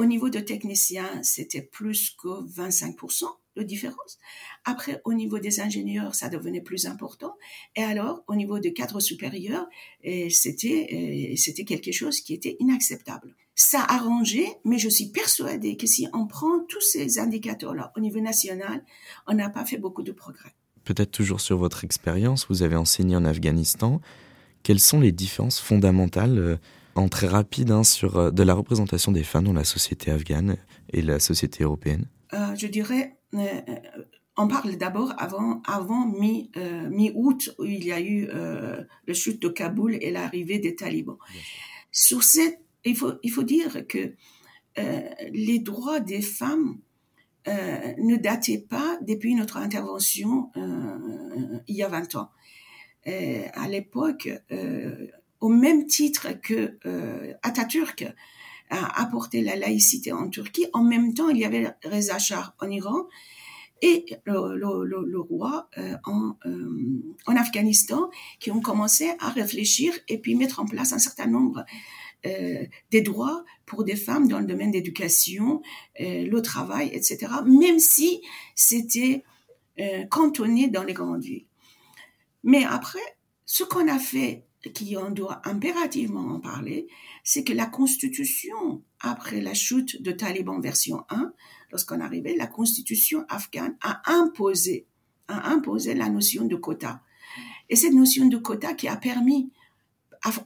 Au 0.00 0.06
niveau 0.06 0.30
de 0.30 0.40
techniciens, 0.40 1.22
c'était 1.22 1.60
plus 1.60 2.16
que 2.18 2.28
25% 2.28 3.24
de 3.56 3.62
différence. 3.62 4.18
Après, 4.64 5.02
au 5.04 5.12
niveau 5.12 5.38
des 5.38 5.60
ingénieurs, 5.60 6.14
ça 6.14 6.30
devenait 6.30 6.62
plus 6.62 6.86
important. 6.86 7.34
Et 7.76 7.82
alors, 7.82 8.24
au 8.26 8.34
niveau 8.34 8.60
de 8.60 8.70
cadres 8.70 9.00
supérieurs, 9.00 9.68
c'était 10.02 11.64
quelque 11.66 11.92
chose 11.92 12.20
qui 12.22 12.32
était 12.32 12.56
inacceptable. 12.60 13.36
Ça 13.54 13.82
a 13.82 13.96
arrangé, 13.96 14.46
mais 14.64 14.78
je 14.78 14.88
suis 14.88 15.10
persuadée 15.10 15.76
que 15.76 15.86
si 15.86 16.06
on 16.14 16.26
prend 16.26 16.60
tous 16.66 16.80
ces 16.80 17.18
indicateurs-là 17.18 17.92
au 17.94 18.00
niveau 18.00 18.20
national, 18.20 18.82
on 19.26 19.34
n'a 19.34 19.50
pas 19.50 19.66
fait 19.66 19.76
beaucoup 19.76 20.02
de 20.02 20.12
progrès. 20.12 20.54
Peut-être 20.84 21.10
toujours 21.10 21.42
sur 21.42 21.58
votre 21.58 21.84
expérience, 21.84 22.46
vous 22.48 22.62
avez 22.62 22.76
enseigné 22.76 23.16
en 23.16 23.26
Afghanistan. 23.26 24.00
Quelles 24.62 24.80
sont 24.80 25.00
les 25.00 25.12
différences 25.12 25.60
fondamentales 25.60 26.58
euh, 26.96 27.00
en 27.00 27.08
très 27.08 27.26
rapide 27.26 27.70
hein, 27.70 27.84
sur 27.84 28.16
euh, 28.16 28.30
de 28.30 28.42
la 28.42 28.54
représentation 28.54 29.12
des 29.12 29.22
femmes 29.22 29.44
dans 29.44 29.52
la 29.52 29.64
société 29.64 30.10
afghane 30.10 30.56
et 30.92 31.02
la 31.02 31.18
société 31.18 31.64
européenne 31.64 32.06
euh, 32.32 32.54
Je 32.56 32.66
dirais, 32.66 33.16
on 34.36 34.48
parle 34.48 34.76
d'abord 34.76 35.12
avant, 35.18 35.62
avant 35.66 36.06
mi, 36.06 36.50
mi-août 36.90 37.54
où 37.58 37.64
il 37.64 37.84
y 37.84 37.92
a 37.92 38.00
eu 38.00 38.28
le 39.06 39.14
chute 39.14 39.40
de 39.42 39.48
Kaboul 39.48 39.98
et 40.00 40.10
l'arrivée 40.10 40.58
des 40.58 40.74
talibans. 40.74 41.18
Sur 41.92 42.24
cette, 42.24 42.60
il 42.84 42.96
faut, 42.96 43.12
il 43.22 43.30
faut 43.30 43.42
dire 43.42 43.86
que 43.86 44.14
les 44.76 45.58
droits 45.60 46.00
des 46.00 46.22
femmes 46.22 46.78
ne 47.46 48.16
dataient 48.16 48.66
pas 48.68 48.98
depuis 49.02 49.34
notre 49.34 49.58
intervention 49.58 50.50
il 51.68 51.76
y 51.76 51.82
a 51.84 51.88
20 51.88 52.16
ans. 52.16 52.30
à 53.04 53.68
l'époque, 53.68 54.28
au 55.40 55.48
même 55.48 55.86
titre 55.86 56.28
que 56.40 56.78
euh, 56.86 57.32
Atatürk 57.42 58.06
a 58.68 59.02
apporté 59.02 59.40
la 59.40 59.56
laïcité 59.56 60.12
en 60.12 60.28
Turquie, 60.28 60.66
en 60.72 60.84
même 60.84 61.14
temps, 61.14 61.28
il 61.28 61.38
y 61.38 61.44
avait 61.44 61.68
Reza 61.84 62.18
Shah 62.18 62.54
en 62.60 62.70
Iran 62.70 63.06
et 63.82 64.04
le, 64.24 65.18
roi 65.18 65.68
euh, 65.78 65.96
en, 66.04 66.36
euh, 66.44 67.02
en 67.26 67.36
Afghanistan 67.36 68.10
qui 68.38 68.50
ont 68.50 68.60
commencé 68.60 69.10
à 69.18 69.30
réfléchir 69.30 69.94
et 70.08 70.18
puis 70.18 70.34
mettre 70.34 70.60
en 70.60 70.66
place 70.66 70.92
un 70.92 70.98
certain 70.98 71.26
nombre 71.26 71.64
des 72.22 73.00
droits 73.00 73.46
pour 73.64 73.82
des 73.82 73.96
femmes 73.96 74.28
dans 74.28 74.40
le 74.40 74.44
domaine 74.44 74.72
d'éducation, 74.72 75.62
le 75.98 76.40
travail, 76.40 76.90
etc., 76.92 77.32
même 77.46 77.78
si 77.78 78.20
c'était 78.54 79.24
cantonné 80.10 80.68
dans 80.68 80.82
les 80.82 80.92
grandes 80.92 81.22
villes. 81.22 81.46
Mais 82.44 82.62
après, 82.64 82.98
ce 83.46 83.64
qu'on 83.64 83.88
a 83.88 83.98
fait 83.98 84.44
qui 84.68 84.96
on 84.96 85.10
doit 85.10 85.40
impérativement 85.44 86.34
en 86.34 86.40
parler, 86.40 86.88
c'est 87.24 87.44
que 87.44 87.52
la 87.52 87.66
constitution, 87.66 88.82
après 89.00 89.40
la 89.40 89.54
chute 89.54 90.02
de 90.02 90.12
Taliban 90.12 90.60
version 90.60 91.04
1, 91.08 91.32
lorsqu'on 91.70 92.00
arrivait, 92.00 92.36
la 92.36 92.46
constitution 92.46 93.24
afghane 93.28 93.76
a 93.80 94.02
imposé, 94.12 94.86
a 95.28 95.50
imposé 95.50 95.94
la 95.94 96.10
notion 96.10 96.44
de 96.44 96.56
quota. 96.56 97.02
Et 97.68 97.76
cette 97.76 97.94
notion 97.94 98.26
de 98.26 98.36
quota 98.36 98.74
qui 98.74 98.88
a 98.88 98.96
permis 98.96 99.50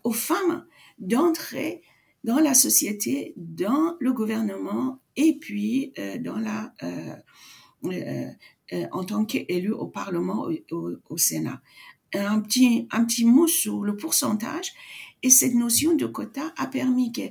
aux 0.05 0.13
femmes 0.13 0.67
d'entrer 0.99 1.83
dans 2.23 2.39
la 2.39 2.55
société, 2.55 3.35
dans 3.37 3.97
le 3.99 4.13
gouvernement 4.13 5.01
et 5.17 5.37
puis 5.39 5.93
euh, 5.99 6.19
dans 6.19 6.39
la, 6.39 6.73
euh, 6.83 7.17
euh, 8.73 8.87
en 8.93 9.05
tant 9.05 9.25
qu'élu 9.25 9.73
au 9.73 9.87
Parlement, 9.87 10.49
au 10.71 11.19
Sénat 11.19 11.61
un 12.21 12.41
petit, 12.41 12.89
un 12.91 13.05
petit 13.05 13.25
mot 13.25 13.47
sur 13.47 13.83
le 13.83 13.97
pourcentage. 13.97 14.73
Et 15.23 15.31
cette 15.31 15.55
notion 15.55 15.95
de 15.95 16.07
quota 16.07 16.53
a 16.57 16.67
permis 16.67 17.13
que 17.13 17.23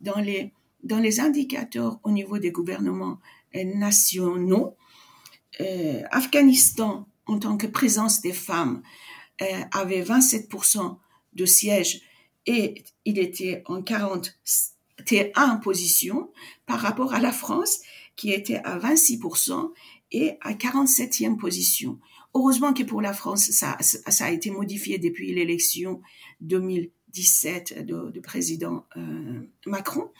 dans 0.00 0.20
les, 0.20 0.52
dans 0.82 0.98
les 0.98 1.20
indicateurs 1.20 1.98
au 2.02 2.10
niveau 2.10 2.38
des 2.38 2.50
gouvernements 2.50 3.18
euh, 3.56 3.64
nationaux, 3.64 4.76
euh, 5.60 6.02
Afghanistan, 6.10 7.08
en 7.26 7.38
tant 7.38 7.56
que 7.56 7.66
présence 7.66 8.20
des 8.20 8.32
femmes, 8.32 8.82
euh, 9.42 9.62
avait 9.72 10.02
27% 10.02 10.98
de 11.34 11.46
sièges 11.46 12.02
et 12.46 12.84
il 13.04 13.18
était 13.18 13.62
en 13.66 13.82
41 13.82 15.56
position 15.56 16.30
par 16.66 16.80
rapport 16.80 17.12
à 17.14 17.20
la 17.20 17.32
France 17.32 17.80
qui 18.16 18.32
était 18.32 18.60
à 18.64 18.78
26% 18.78 19.72
et 20.12 20.36
à 20.40 20.54
47e 20.54 21.36
position. 21.36 21.98
Heureusement 22.34 22.72
que 22.72 22.82
pour 22.82 23.00
la 23.00 23.12
France, 23.12 23.50
ça, 23.50 23.76
a 24.20 24.30
été 24.30 24.50
modifié 24.50 24.98
depuis 24.98 25.34
l'élection 25.34 26.00
2017 26.40 27.86
du 27.86 28.20
président 28.20 28.84
euh, 28.96 29.40
Macron. 29.66 30.10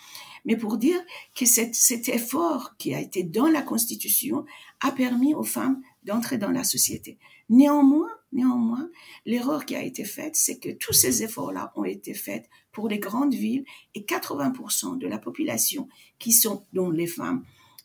Mais 0.45 0.57
pour 0.57 0.79
dire 0.79 0.99
que 1.37 1.45
cet, 1.45 1.75
cet 1.75 2.09
effort 2.09 2.77
qui 2.79 2.95
a 2.95 3.01
été 3.01 3.23
dans 3.23 3.49
la 3.49 3.63
Constitution 3.63 4.47
a 4.81 4.93
permis 4.93 5.35
aux 5.35 5.45
femmes 5.45 5.83
d'entrer 6.05 6.39
dans 6.39 6.51
la 6.51 6.65
société. 6.65 7.19
Néanmoins, 7.51 8.11
néanmoins, 8.33 8.91
l'erreur 9.27 9.65
qui 9.65 9.75
a 9.75 9.83
été 9.83 10.05
faite, 10.05 10.37
c'est 10.37 10.59
que 10.59 10.71
tous 10.71 10.93
ces 10.93 11.23
efforts-là 11.23 11.73
ont 11.77 11.85
été 11.85 12.15
faits 12.15 12.49
pour 12.73 12.89
les 12.89 12.99
grandes 12.99 13.35
villes 13.35 13.65
et 13.95 14.03
80% 14.03 14.99
de 14.99 15.07
la 15.07 15.19
population 15.19 15.89
qui 16.19 16.33
sont, 16.33 16.67
dont 16.73 16.91
les 16.91 17.07
femmes, 17.07 17.45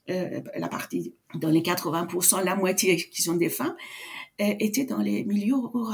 euh, 0.09 0.41
la 0.55 0.67
partie 0.67 1.15
dans 1.35 1.49
les 1.49 1.61
80%, 1.61 2.43
la 2.43 2.55
moitié 2.55 2.97
qui 2.97 3.21
sont 3.21 3.35
des 3.35 3.49
femmes, 3.49 3.75
euh, 4.41 4.53
étaient 4.59 4.85
dans 4.85 5.01
les 5.01 5.23
milieux 5.23 5.55
ruraux. 5.55 5.91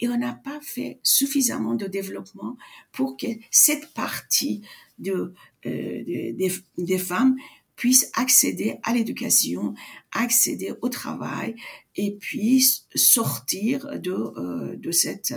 Et 0.00 0.08
on 0.08 0.18
n'a 0.18 0.34
pas 0.34 0.58
fait 0.60 0.98
suffisamment 1.02 1.74
de 1.74 1.86
développement 1.86 2.56
pour 2.92 3.16
que 3.16 3.28
cette 3.50 3.92
partie 3.94 4.62
de, 4.98 5.34
euh, 5.66 6.04
des, 6.04 6.52
des 6.78 6.98
femmes 6.98 7.36
puisse 7.80 8.10
accéder 8.12 8.76
à 8.82 8.92
l'éducation, 8.92 9.72
accéder 10.12 10.74
au 10.82 10.90
travail 10.90 11.54
et 11.96 12.14
puis 12.14 12.62
sortir 12.94 13.98
de, 13.98 14.12
euh, 14.12 14.76
de 14.76 14.90
cette, 14.90 15.32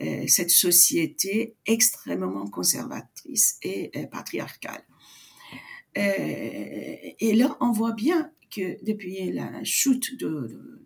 euh, 0.00 0.24
cette 0.28 0.52
société 0.52 1.56
extrêmement 1.66 2.46
conservatrice 2.46 3.58
et 3.62 3.90
euh, 3.96 4.06
patriarcale. 4.06 4.84
Euh, 5.96 6.96
et 7.20 7.34
là, 7.34 7.56
on 7.60 7.72
voit 7.72 7.92
bien 7.92 8.30
que 8.50 8.82
depuis 8.84 9.32
la 9.32 9.62
chute 9.64 10.18
de, 10.18 10.80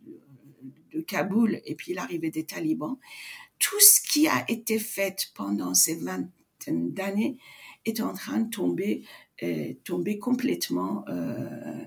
de, 0.93 1.01
Kaboul 1.01 1.61
et 1.65 1.75
puis 1.75 1.95
l'arrivée 1.95 2.31
des 2.31 2.45
talibans, 2.45 2.99
tout 3.59 3.81
ce 3.81 4.01
qui 4.01 4.29
a 4.29 4.45
été 4.49 4.79
fait 4.79 5.31
pendant 5.35 5.75
ces 5.75 5.97
vingtaines 5.97 6.93
d'années 6.93 7.39
est 7.85 8.01
en 8.01 8.13
train 8.13 8.41
de 8.41 8.51
tomber, 8.51 9.05
euh, 9.43 9.73
tomber 9.85 10.19
complètement 10.19 11.05
euh, 11.09 11.85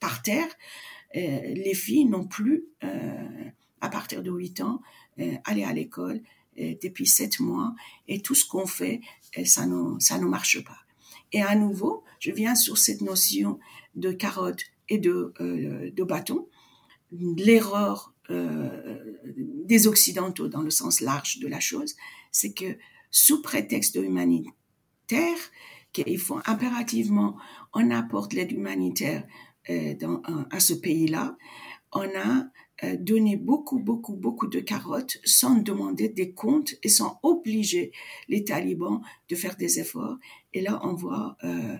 par 0.00 0.22
terre. 0.22 0.48
Les 1.14 1.74
filles 1.74 2.04
n'ont 2.04 2.26
plus, 2.26 2.66
à 3.80 3.88
partir 3.88 4.22
de 4.22 4.30
8 4.30 4.60
ans, 4.60 4.82
aller 5.44 5.64
à 5.64 5.72
l'école 5.72 6.20
depuis 6.56 7.06
7 7.06 7.40
mois 7.40 7.74
et 8.08 8.20
tout 8.20 8.34
ce 8.34 8.44
qu'on 8.44 8.66
fait, 8.66 9.00
ça 9.44 9.66
ça 10.00 10.18
ne 10.18 10.26
marche 10.26 10.62
pas. 10.62 10.78
Et 11.32 11.42
à 11.42 11.54
nouveau, 11.54 12.04
je 12.20 12.30
viens 12.30 12.54
sur 12.54 12.78
cette 12.78 13.00
notion 13.00 13.58
de 13.94 14.12
carotte 14.12 14.62
et 14.88 14.98
de, 14.98 15.32
euh, 15.40 15.90
de 15.90 16.04
bâton. 16.04 16.48
L'erreur 17.12 18.14
euh, 18.30 18.98
des 19.64 19.86
Occidentaux 19.86 20.48
dans 20.48 20.62
le 20.62 20.70
sens 20.70 21.00
large 21.00 21.38
de 21.38 21.48
la 21.48 21.60
chose, 21.60 21.96
c'est 22.32 22.52
que 22.52 22.76
sous 23.10 23.42
prétexte 23.42 23.96
humanitaire, 23.96 25.38
qu'il 25.92 26.18
faut 26.18 26.40
impérativement, 26.44 27.36
on 27.72 27.90
apporte 27.90 28.34
l'aide 28.34 28.52
humanitaire 28.52 29.26
euh, 29.70 29.94
à 30.50 30.60
ce 30.60 30.74
pays-là, 30.74 31.36
on 31.92 32.02
a 32.02 32.46
euh, 32.84 32.96
donner 32.96 33.36
beaucoup, 33.36 33.78
beaucoup, 33.78 34.14
beaucoup 34.14 34.46
de 34.46 34.60
carottes 34.60 35.18
sans 35.24 35.56
demander 35.56 36.08
des 36.08 36.32
comptes 36.32 36.74
et 36.82 36.88
sans 36.88 37.18
obliger 37.22 37.92
les 38.28 38.44
talibans 38.44 39.00
de 39.28 39.34
faire 39.34 39.56
des 39.56 39.80
efforts. 39.80 40.16
Et 40.54 40.60
là, 40.60 40.80
on 40.84 40.94
voit 40.94 41.36
euh, 41.42 41.78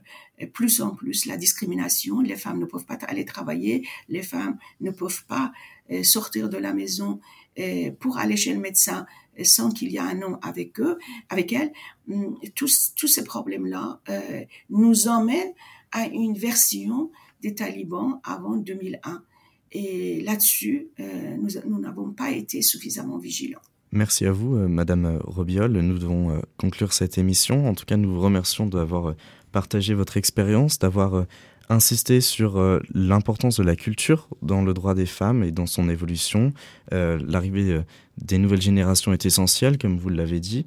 plus 0.53 0.81
en 0.81 0.91
plus 0.91 1.27
la 1.27 1.37
discrimination. 1.37 2.21
Les 2.21 2.37
femmes 2.37 2.59
ne 2.59 2.67
peuvent 2.67 2.85
pas 2.85 2.99
aller 3.07 3.25
travailler, 3.25 3.87
les 4.09 4.23
femmes 4.23 4.59
ne 4.81 4.91
peuvent 4.91 5.25
pas 5.27 5.53
euh, 5.91 6.03
sortir 6.03 6.51
de 6.51 6.59
la 6.59 6.75
maison 6.75 7.19
euh, 7.59 7.91
pour 7.99 8.19
aller 8.19 8.37
chez 8.37 8.53
le 8.53 8.61
médecin 8.61 9.07
sans 9.43 9.71
qu'il 9.71 9.91
y 9.91 9.97
ait 9.97 10.01
un 10.01 10.21
homme 10.21 10.39
avec 10.43 10.79
eux, 10.81 10.99
avec 11.31 11.53
elles. 11.53 11.73
Hum, 12.11 12.39
tous, 12.55 12.93
tous 12.95 13.07
ces 13.07 13.25
problèmes-là 13.25 14.01
euh, 14.11 14.45
nous 14.69 15.09
emmènent 15.09 15.55
à 15.93 16.07
une 16.07 16.37
version 16.37 17.11
des 17.41 17.55
talibans 17.55 18.21
avant 18.23 18.57
2001. 18.57 19.23
Et 19.73 20.21
là-dessus, 20.23 20.89
euh, 21.01 21.37
nous 21.67 21.79
n'avons 21.79 22.11
pas 22.11 22.31
été 22.31 22.63
suffisamment 22.63 23.19
vigilants. 23.19 23.61
Merci 23.91 24.27
à 24.27 24.33
vous, 24.33 24.57
euh, 24.57 24.69
Madame 24.69 25.19
Robiol. 25.25 25.73
Nous 25.73 25.99
devons 25.99 26.31
euh, 26.31 26.41
conclure 26.59 26.93
cette 26.93 27.19
émission. 27.19 27.69
En 27.69 27.75
tout 27.75 27.85
cas, 27.85 27.97
nous 27.97 28.15
vous 28.15 28.21
remercions 28.21 28.67
d'avoir 28.67 29.15
partagé 29.53 29.95
votre 29.95 30.17
expérience, 30.17 30.79
d'avoir 30.79 31.27
insister 31.69 32.21
sur 32.21 32.59
euh, 32.59 32.81
l'importance 32.95 33.59
de 33.59 33.63
la 33.63 33.77
culture 33.77 34.29
dans 34.43 34.63
le 34.63 34.73
droit 34.75 34.95
des 34.95 35.07
femmes 35.07 35.43
et 35.45 35.53
dans 35.53 35.67
son 35.67 35.89
évolution. 35.89 36.53
Euh, 36.93 37.19
l'arrivée 37.27 37.73
euh, 37.73 37.83
des 38.19 38.39
nouvelles 38.39 38.63
générations 38.63 39.13
est 39.13 39.27
essentielle, 39.27 39.79
comme 39.79 39.99
vous 39.99 40.09
l'avez 40.09 40.41
dit, 40.41 40.67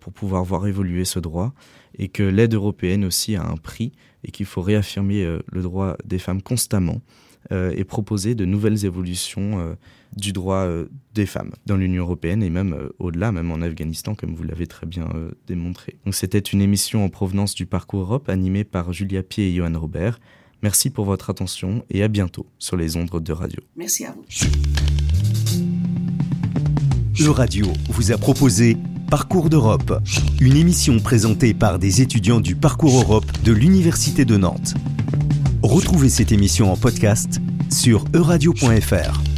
pour 0.00 0.12
pouvoir 0.12 0.44
voir 0.44 0.66
évoluer 0.66 1.06
ce 1.06 1.18
droit, 1.18 1.54
et 1.96 2.08
que 2.08 2.22
l'aide 2.22 2.52
européenne 2.52 3.06
aussi 3.06 3.36
a 3.36 3.42
un 3.42 3.56
prix, 3.56 3.92
et 4.22 4.30
qu'il 4.30 4.44
faut 4.44 4.60
réaffirmer 4.60 5.38
le 5.50 5.62
droit 5.62 5.96
des 6.04 6.18
femmes 6.18 6.42
constamment 6.42 7.00
et 7.50 7.84
proposer 7.84 8.34
de 8.34 8.44
nouvelles 8.44 8.84
évolutions 8.84 9.76
du 10.16 10.32
droit 10.32 10.66
des 11.14 11.26
femmes 11.26 11.52
dans 11.66 11.76
l'Union 11.76 12.02
européenne 12.04 12.42
et 12.42 12.50
même 12.50 12.76
au-delà, 12.98 13.32
même 13.32 13.50
en 13.50 13.60
Afghanistan, 13.60 14.14
comme 14.14 14.34
vous 14.34 14.42
l'avez 14.42 14.66
très 14.66 14.86
bien 14.86 15.08
démontré. 15.46 15.96
Donc 16.04 16.14
c'était 16.14 16.38
une 16.38 16.62
émission 16.62 17.04
en 17.04 17.08
provenance 17.08 17.54
du 17.54 17.66
Parcours 17.66 18.00
Europe 18.02 18.28
animée 18.28 18.64
par 18.64 18.92
Julia 18.92 19.22
Pied 19.22 19.48
et 19.48 19.54
Johan 19.54 19.78
Robert. 19.78 20.20
Merci 20.62 20.90
pour 20.90 21.06
votre 21.06 21.30
attention 21.30 21.84
et 21.90 22.02
à 22.02 22.08
bientôt 22.08 22.46
sur 22.58 22.76
les 22.76 22.96
ondes 22.96 23.08
de 23.10 23.32
radio. 23.32 23.60
Merci 23.76 24.04
à 24.04 24.12
vous. 24.12 24.24
Radio 27.32 27.66
vous 27.88 28.12
a 28.12 28.18
proposé 28.18 28.76
Parcours 29.10 29.50
d'Europe, 29.50 30.00
une 30.40 30.56
émission 30.56 30.98
présentée 31.00 31.52
par 31.52 31.78
des 31.78 32.00
étudiants 32.00 32.40
du 32.40 32.56
Parcours 32.56 33.00
Europe 33.00 33.26
de 33.44 33.52
l'Université 33.52 34.24
de 34.24 34.36
Nantes. 34.36 34.74
Retrouvez 35.62 36.08
cette 36.08 36.32
émission 36.32 36.72
en 36.72 36.76
podcast 36.76 37.38
sur 37.70 38.04
euradio.fr. 38.14 39.29